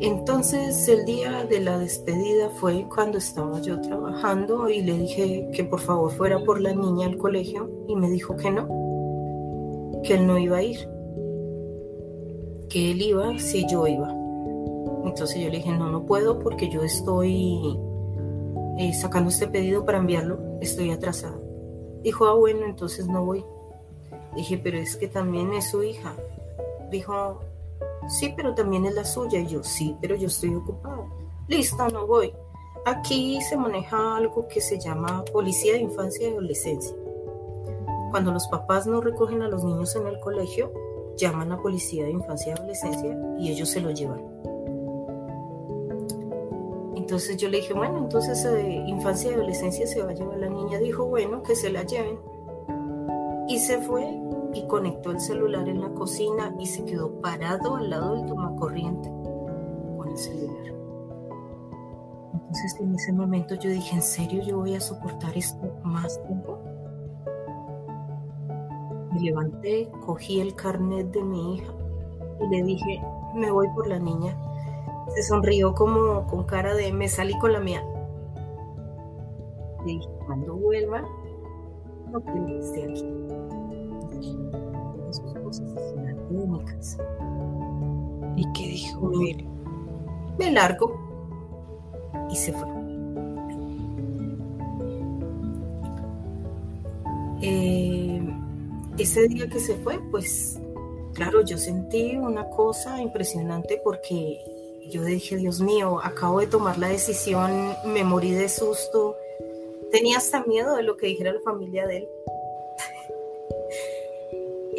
[0.00, 5.64] Entonces el día de la despedida fue cuando estaba yo trabajando y le dije que
[5.64, 8.68] por favor fuera por la niña al colegio y me dijo que no,
[10.04, 10.86] que él no iba a ir,
[12.68, 14.19] que él iba si yo iba.
[15.10, 17.78] Entonces yo le dije, no, no puedo porque yo estoy
[18.78, 21.38] eh, sacando este pedido para enviarlo, estoy atrasada.
[22.02, 23.44] Dijo, ah, bueno, entonces no voy.
[24.34, 26.14] Dije, pero es que también es su hija.
[26.90, 27.40] Dijo,
[28.08, 29.40] Sí, pero también es la suya.
[29.40, 31.04] Y yo, sí, pero yo estoy ocupada.
[31.48, 32.32] Listo, no voy.
[32.86, 36.94] Aquí se maneja algo que se llama policía de infancia y adolescencia.
[38.10, 40.72] Cuando los papás no recogen a los niños en el colegio,
[41.16, 44.22] llaman a policía de infancia y adolescencia y ellos se lo llevan.
[47.10, 50.48] Entonces yo le dije, bueno, entonces eh, infancia y adolescencia se va a llevar la
[50.48, 50.78] niña.
[50.78, 52.20] Dijo, bueno, que se la lleven.
[53.48, 54.16] Y se fue
[54.54, 59.08] y conectó el celular en la cocina y se quedó parado al lado del tomacorriente
[59.96, 60.72] con el celular.
[62.32, 66.60] Entonces en ese momento yo dije, ¿en serio yo voy a soportar esto más tiempo?
[69.12, 71.72] Me levanté, cogí el carnet de mi hija
[72.40, 73.02] y le dije,
[73.34, 74.38] me voy por la niña.
[75.14, 77.84] Se sonrió como con cara de, me salí con la mía.
[79.84, 81.02] Le dije, cuando vuelva,
[82.10, 83.20] no quiero que esté aquí
[85.12, 85.94] sus cosas
[86.30, 87.02] mi casa.
[88.36, 89.46] ¿Y qué dijo él?
[90.38, 90.98] Me largo
[92.30, 92.68] y se fue.
[97.42, 98.22] Eh,
[98.98, 100.60] ese día que se fue, pues
[101.14, 104.38] claro, yo sentí una cosa impresionante porque
[104.88, 109.16] yo dije, Dios mío, acabo de tomar la decisión, me morí de susto,
[109.90, 112.08] tenía hasta miedo de lo que dijera la familia de él.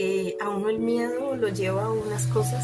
[0.03, 2.63] Eh, a uno el miedo lo lleva a unas cosas,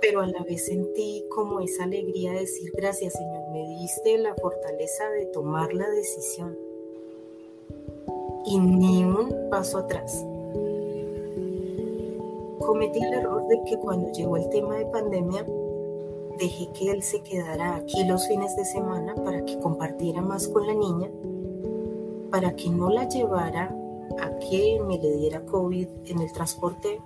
[0.00, 4.34] pero a la vez sentí como esa alegría de decir gracias Señor, me diste la
[4.36, 6.56] fortaleza de tomar la decisión
[8.44, 10.24] y ni un paso atrás.
[12.60, 15.46] Cometí el error de que cuando llegó el tema de pandemia,
[16.38, 20.66] dejé que él se quedara aquí los fines de semana para que compartiera más con
[20.66, 21.10] la niña,
[22.30, 23.74] para que no la llevara
[24.20, 27.00] a que me le diera COVID en el transporte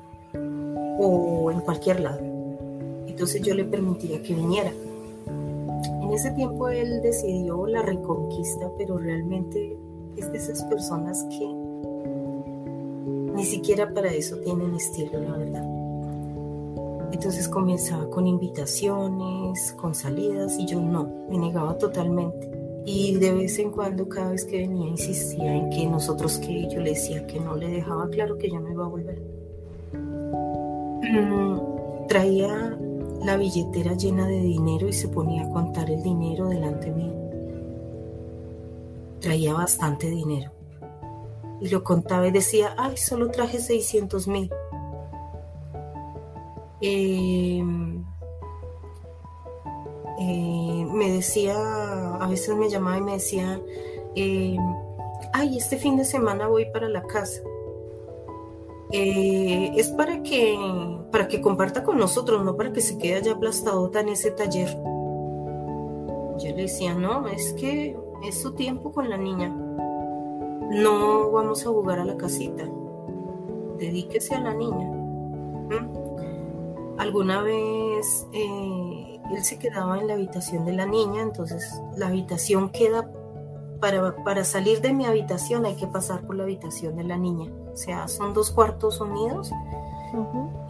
[0.98, 2.20] o en cualquier lado.
[3.06, 4.72] Entonces yo le permitía que viniera.
[5.26, 9.76] En ese tiempo él decidió la reconquista, pero realmente
[10.16, 11.46] es de esas personas que
[13.34, 15.75] ni siquiera para eso tienen estilo, la verdad.
[17.12, 22.50] Entonces comenzaba con invitaciones, con salidas y yo no, me negaba totalmente.
[22.84, 26.80] Y de vez en cuando, cada vez que venía, insistía en que nosotros que yo
[26.80, 29.20] le decía que no le dejaba claro que yo no iba a volver.
[29.92, 32.78] Mm, traía
[33.24, 37.14] la billetera llena de dinero y se ponía a contar el dinero delante mío.
[39.20, 40.52] Traía bastante dinero.
[41.60, 44.50] Y lo contaba y decía, ay, solo traje 600 mil.
[46.80, 47.62] Eh,
[50.18, 53.60] eh, me decía, a veces me llamaba y me decía,
[54.14, 54.56] eh,
[55.32, 57.42] ay, este fin de semana voy para la casa.
[58.92, 60.56] Eh, es para que,
[61.10, 64.68] para que comparta con nosotros, no para que se quede allá aplastado en ese taller.
[66.38, 69.48] Yo le decía, no, es que es su tiempo con la niña.
[69.48, 72.68] No vamos a jugar a la casita.
[73.78, 74.88] Dedíquese a la niña.
[74.88, 76.05] ¿Mm?
[76.98, 83.10] Alguna vez él se quedaba en la habitación de la niña, entonces la habitación queda,
[83.80, 87.50] para, para salir de mi habitación hay que pasar por la habitación de la niña,
[87.72, 89.50] o sea, son dos cuartos unidos.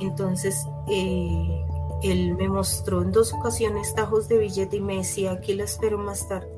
[0.00, 1.64] Entonces, eh,
[2.02, 5.98] él me mostró en dos ocasiones tajos de billete y me decía, aquí la espero
[5.98, 6.50] más tarde.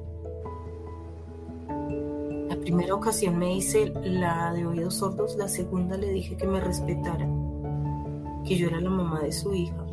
[2.48, 6.60] La primera ocasión me hice la de oídos sordos, la segunda le dije que me
[6.60, 7.28] respetara
[8.48, 9.86] que yo era la mamá de su hija,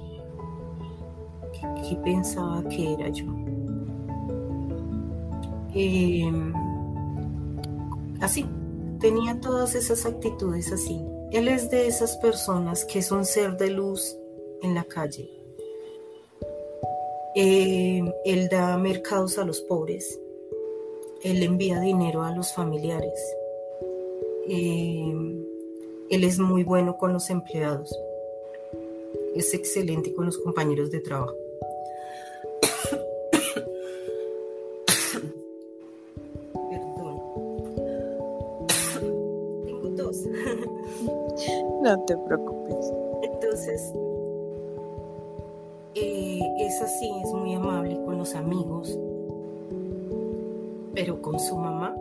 [1.51, 3.25] ¿qué, pensaba que era yo?
[5.73, 6.53] Em,
[8.21, 8.45] así,
[8.99, 11.05] tenía todas esas actitudes así.
[11.31, 14.15] Él es de esas personas que es un ser de luz
[14.61, 15.29] en la calle.
[17.35, 20.17] Em, él da mercados a los pobres.
[21.23, 23.19] Él envía dinero a los familiares.
[24.47, 25.43] Em,
[26.09, 27.93] él es muy bueno con los empleados.
[29.35, 31.35] Es excelente con los compañeros de trabajo.
[41.81, 42.91] No te preocupes.
[43.21, 43.93] Entonces,
[45.93, 48.97] eh, es así, es muy amable con los amigos,
[50.95, 51.95] pero con su mamá,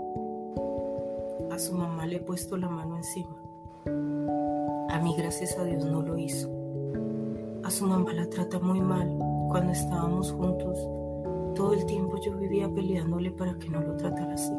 [1.51, 3.37] a su mamá le he puesto la mano encima.
[4.89, 6.54] A mí, gracias a Dios, no lo hizo.
[7.65, 9.09] A su mamá la trata muy mal
[9.49, 10.79] cuando estábamos juntos.
[11.55, 14.53] Todo el tiempo yo vivía peleándole para que no lo tratara así.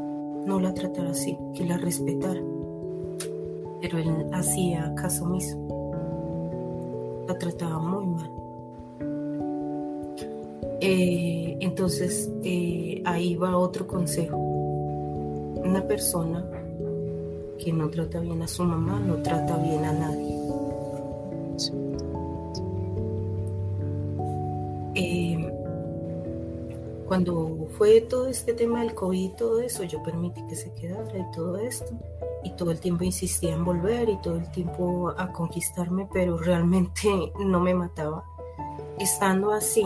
[0.46, 2.42] No la tratara así, que la respetara
[3.82, 5.58] pero él hacía caso omiso.
[7.28, 8.32] La trataba muy mal.
[10.82, 14.38] Eh, entonces, eh, ahí va otro consejo.
[14.38, 16.46] Una persona
[17.60, 20.35] que no trata bien a su mamá, no trata bien a nadie.
[27.16, 31.18] Cuando fue todo este tema del COVID y todo eso, yo permití que se quedara
[31.18, 31.94] y todo esto
[32.44, 37.08] y todo el tiempo insistía en volver y todo el tiempo a conquistarme, pero realmente
[37.40, 38.26] no me mataba.
[39.00, 39.86] Estando así,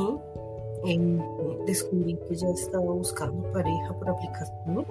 [1.68, 4.86] descubrí que ya estaba buscando pareja por aplicación.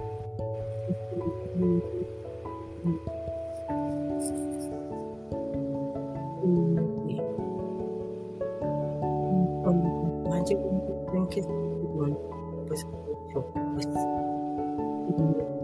[12.67, 12.85] Pues
[13.33, 13.87] yo pues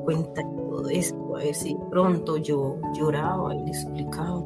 [0.04, 4.44] cuenta todo esto, a ver si pronto yo lloraba y le explicaba.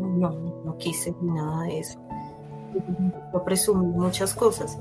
[0.00, 0.30] No,
[0.64, 1.98] no quise nada de eso.
[3.32, 4.78] Yo presumí muchas cosas.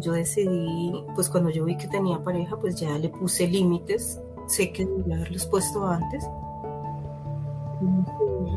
[0.00, 4.20] Yo decidí, pues cuando yo vi que tenía pareja, pues ya le puse límites.
[4.46, 6.28] Sé que debía haberlos puesto antes.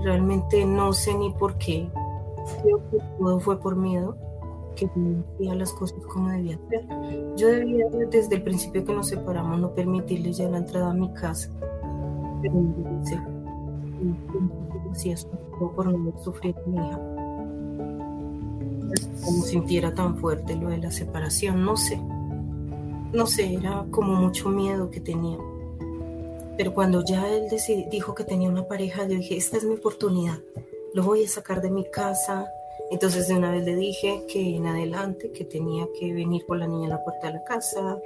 [0.03, 1.89] Realmente no sé ni por qué.
[2.61, 4.15] Creo que todo fue por miedo
[4.76, 6.86] que no hacía las cosas como debía ser.
[7.36, 11.11] Yo debía, desde el principio que nos separamos, no permitirle ya la entrada a mi
[11.13, 11.49] casa.
[12.41, 13.19] Pero no sé.
[14.93, 15.13] Si
[15.59, 16.99] por no sufrir mi hija.
[19.23, 21.99] Como sintiera tan fuerte lo de la separación, no sé.
[23.13, 25.38] No sé, era como mucho miedo que tenía.
[26.57, 27.47] Pero cuando ya él
[27.89, 30.39] dijo que tenía una pareja, yo dije, esta es mi oportunidad.
[30.93, 32.47] Lo voy a sacar de mi casa,
[32.92, 36.68] entonces de una vez le dije que en adelante, que tenía que venir por la
[36.68, 38.00] niña a la puerta de la casa,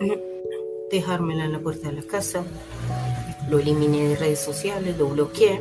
[0.90, 2.44] dejármela en la puerta de la casa.
[3.48, 5.60] Lo eliminé de redes sociales, lo bloqueé.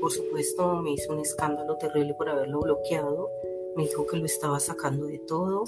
[0.00, 3.30] Por supuesto, me hizo un escándalo terrible por haberlo bloqueado.
[3.76, 5.64] Me dijo que lo estaba sacando de todo,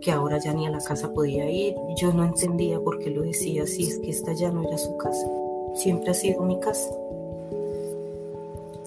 [0.00, 1.74] que ahora ya ni a la casa podía ir.
[1.96, 4.96] Yo no entendía por qué lo decía si es que esta ya no era su
[4.96, 5.28] casa.
[5.74, 6.90] Siempre ha sido mi casa.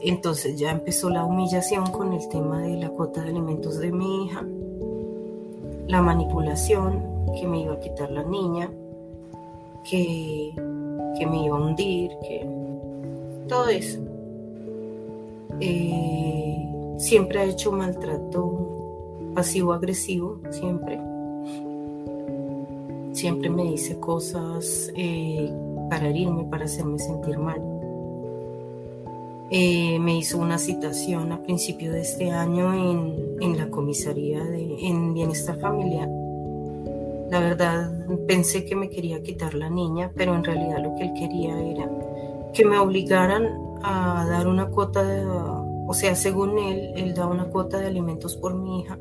[0.04, 4.26] Entonces ya empezó la humillación con el tema de la cuota de alimentos de mi
[4.26, 4.44] hija,
[5.88, 7.04] la manipulación,
[7.40, 8.72] que me iba a quitar la niña,
[9.84, 10.54] que,
[11.18, 12.48] que me iba a hundir, que
[13.48, 14.00] todo eso.
[15.60, 21.00] Eh, siempre ha hecho maltrato pasivo-agresivo, siempre.
[23.14, 25.52] Siempre me dice cosas eh,
[25.90, 27.71] para herirme, para hacerme sentir mal.
[29.54, 35.14] Eh, me hizo una citación a principio de este año en, la comisaría de, en
[35.14, 36.08] bienestar familiar.
[37.30, 37.92] La verdad
[38.30, 41.92] pensé que me quería quitar la niña, pero en realidad lo que él quería era
[42.54, 43.50] que me obligaran
[43.84, 45.04] a dar una cuota,
[45.86, 48.98] o sea, según él, él da una cuota de alimentos por mi hija.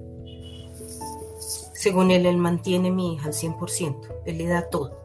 [1.75, 4.99] Según él, él mantiene mi hija al 100%, él le da todo.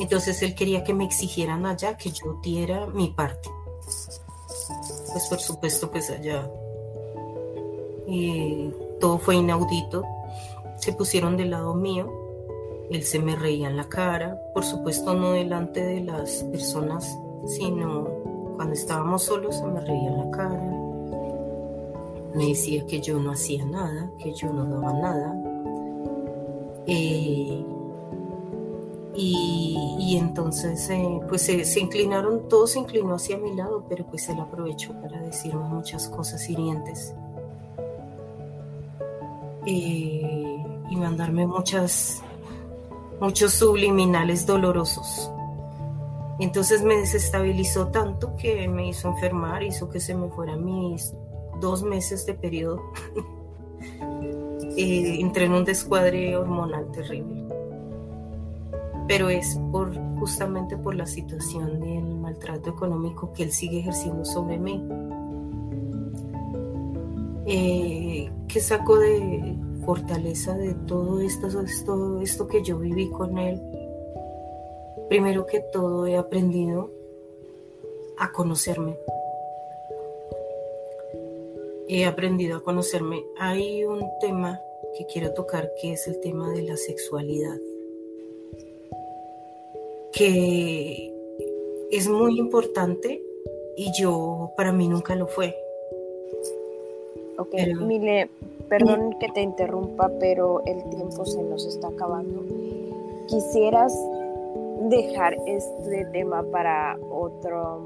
[0.00, 3.50] Entonces él quería que me exigieran allá que yo diera mi parte
[5.12, 6.50] pues por supuesto pues allá.
[8.06, 10.02] Y todo fue inaudito,
[10.76, 12.10] se pusieron del lado mío,
[12.90, 18.08] él se me reía en la cara, por supuesto no delante de las personas, sino
[18.56, 20.82] cuando estábamos solos se me reía en la cara,
[22.34, 25.36] me decía que yo no hacía nada, que yo no daba nada.
[26.86, 27.64] Eh,
[29.14, 34.40] Y, entonces, eh, pues se, inclinaron, todo se inclinó hacia mi lado, pero pues él
[34.40, 37.14] aprovechó para decirme muchas cosas hirientes.
[39.64, 42.22] y mandarme muchas,
[43.20, 45.30] muchos subliminales dolorosos.
[46.38, 51.14] Entonces me desestabilizó tanto que me hizo enfermar, hizo que se me fueran mis
[51.60, 52.82] dos meses de periodo.
[54.76, 57.51] eh, entré en un descuadre hormonal terrible
[59.08, 64.58] pero es por justamente por la situación del maltrato económico que él sigue ejerciendo sobre
[64.58, 64.82] mí.
[67.46, 73.60] Eh, ¿Qué saco de fortaleza de todo esto, esto, esto que yo viví con él?
[75.08, 76.90] Primero que todo he aprendido
[78.18, 78.96] a conocerme.
[81.88, 83.24] He aprendido a conocerme.
[83.38, 84.60] Hay un tema
[84.96, 87.56] que quiero tocar que es el tema de la sexualidad
[90.12, 91.12] que
[91.90, 93.22] es muy importante
[93.76, 95.54] y yo para mí nunca lo fue.
[97.38, 98.28] Ok, Mile,
[98.68, 102.42] perdón que te interrumpa, pero el tiempo se nos está acabando.
[103.26, 103.98] ¿Quisieras
[104.88, 107.80] dejar este tema para otro,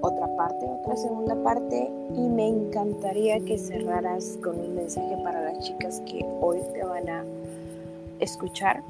[0.00, 1.90] otra parte, otra segunda parte?
[2.14, 7.08] Y me encantaría que cerraras con un mensaje para las chicas que hoy te van
[7.08, 7.24] a
[8.20, 8.82] escuchar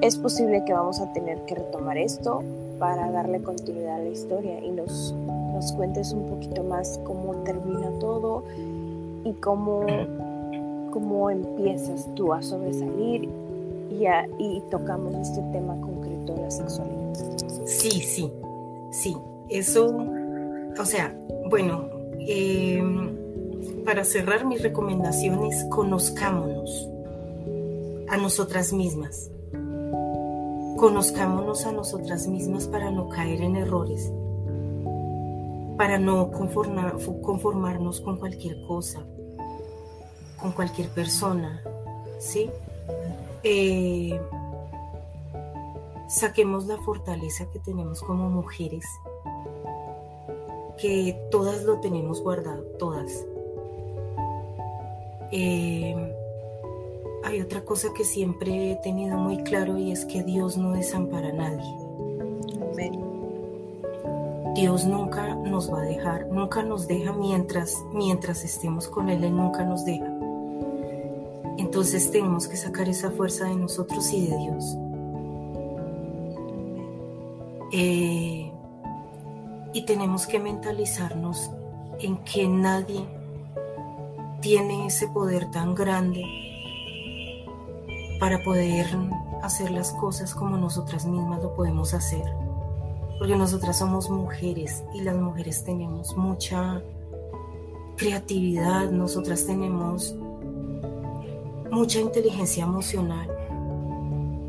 [0.00, 2.42] es posible que vamos a tener que retomar esto
[2.78, 5.12] para darle continuidad a la historia y nos,
[5.52, 8.44] nos cuentes un poquito más cómo termina todo
[9.24, 9.86] y cómo,
[10.90, 13.28] cómo empiezas tú a sobresalir
[13.90, 14.04] y,
[14.38, 17.14] y tocamos este tema concreto de la sexualidad.
[17.66, 18.32] Sí, sí,
[18.90, 19.16] sí.
[19.48, 19.94] Eso,
[20.78, 21.14] o sea,
[21.50, 23.14] bueno, em,
[23.84, 26.88] para cerrar mis recomendaciones, conozcámonos
[28.08, 29.30] a nosotras mismas
[30.84, 34.12] Conozcámonos a nosotras mismas para no caer en errores,
[35.78, 39.02] para no conformarnos con cualquier cosa,
[40.38, 41.64] con cualquier persona,
[42.18, 42.50] ¿sí?
[43.44, 44.20] Eh,
[46.06, 48.84] saquemos la fortaleza que tenemos como mujeres,
[50.76, 53.24] que todas lo tenemos guardado, todas.
[55.32, 56.23] Eh,
[57.24, 61.28] hay otra cosa que siempre he tenido muy claro y es que Dios no desampara
[61.28, 61.74] a nadie.
[64.54, 69.36] Dios nunca nos va a dejar, nunca nos deja mientras, mientras estemos con Él, Él
[69.36, 70.06] nunca nos deja.
[71.58, 74.76] Entonces tenemos que sacar esa fuerza de nosotros y de Dios.
[77.72, 78.52] Eh,
[79.72, 81.50] y tenemos que mentalizarnos
[81.98, 83.04] en que nadie
[84.40, 86.53] tiene ese poder tan grande
[88.24, 88.86] para poder
[89.42, 92.24] hacer las cosas como nosotras mismas lo podemos hacer.
[93.18, 96.80] Porque nosotras somos mujeres y las mujeres tenemos mucha
[97.98, 100.16] creatividad, nosotras tenemos
[101.70, 103.28] mucha inteligencia emocional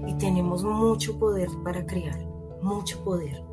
[0.08, 2.18] y tenemos mucho poder para crear,
[2.62, 3.44] mucho poder.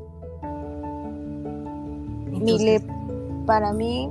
[2.31, 2.81] Mile,
[3.45, 4.09] para mí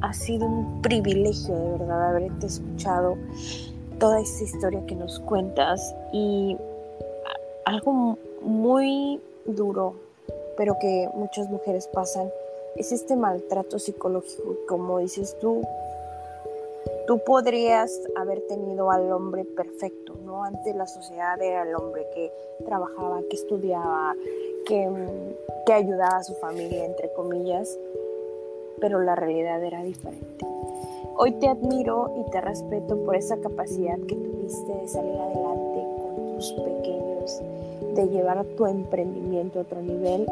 [0.00, 3.16] ha sido un privilegio de verdad haberte escuchado
[4.00, 6.56] toda esa historia que nos cuentas y
[7.66, 9.94] algo muy duro,
[10.56, 12.28] pero que muchas mujeres pasan,
[12.76, 14.56] es este maltrato psicológico.
[14.66, 15.62] Como dices tú,
[17.06, 20.44] tú podrías haber tenido al hombre perfecto, ¿no?
[20.44, 22.32] Ante la sociedad era el hombre que
[22.64, 24.16] trabajaba, que estudiaba,
[24.66, 24.88] que,
[25.66, 27.78] que ayudaba a su familia, entre comillas,
[28.80, 30.49] pero la realidad era diferente.
[31.22, 36.34] Hoy te admiro y te respeto por esa capacidad que tuviste de salir adelante con
[36.34, 37.42] tus pequeños,
[37.94, 40.26] de llevar tu emprendimiento a otro nivel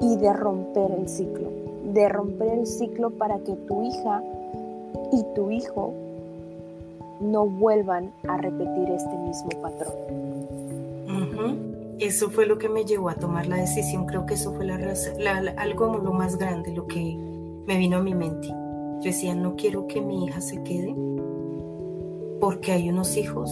[0.00, 1.50] y de romper el ciclo,
[1.84, 4.24] de romper el ciclo para que tu hija
[5.12, 5.92] y tu hijo
[7.20, 9.94] no vuelvan a repetir este mismo patrón.
[12.00, 14.06] Eso fue lo que me llevó a tomar la decisión.
[14.06, 14.74] Creo que eso fue la,
[15.58, 17.16] algo lo más grande, lo que
[17.68, 18.48] me vino a mi mente.
[19.00, 20.94] Yo decía, no quiero que mi hija se quede
[22.38, 23.50] porque hay unos hijos,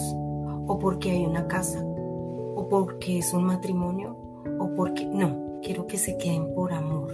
[0.67, 4.17] o porque hay una casa, o porque es un matrimonio,
[4.59, 5.07] o porque...
[5.07, 7.11] No, quiero que se queden por amor,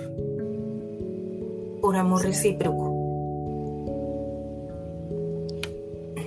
[1.80, 2.92] por amor recíproco.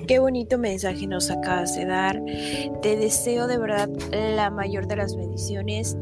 [0.08, 2.24] Qué bonito mensaje nos acabas de dar.
[2.82, 5.98] Te deseo de verdad la mayor de las bendiciones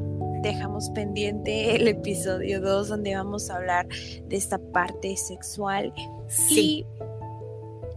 [0.45, 5.93] dejamos pendiente el episodio 2 donde vamos a hablar de esta parte sexual.
[6.27, 6.85] Sí.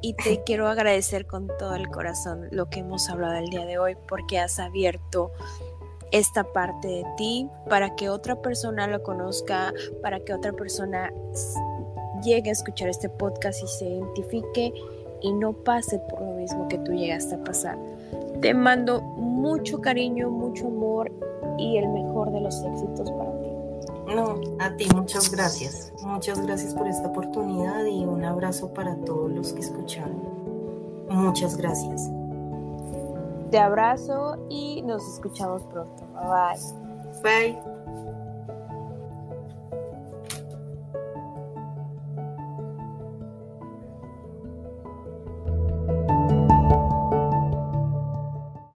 [0.00, 3.78] y te quiero agradecer con todo el corazón lo que hemos hablado el día de
[3.78, 5.32] hoy porque has abierto
[6.10, 11.12] esta parte de ti para que otra persona lo conozca, para que otra persona
[12.22, 14.72] llegue a escuchar este podcast y se identifique
[15.20, 17.76] y no pase por lo mismo que tú llegaste a pasar.
[18.40, 21.10] Te mando mucho cariño, mucho amor
[21.58, 23.48] y el mejor de los éxitos para ti.
[24.14, 25.92] No, a ti muchas gracias.
[26.02, 30.22] Muchas gracias por esta oportunidad y un abrazo para todos los que escucharon.
[31.08, 32.10] Muchas gracias.
[33.50, 36.04] Te abrazo y nos escuchamos pronto.
[36.14, 37.54] Bye bye.
[37.54, 37.77] Bye.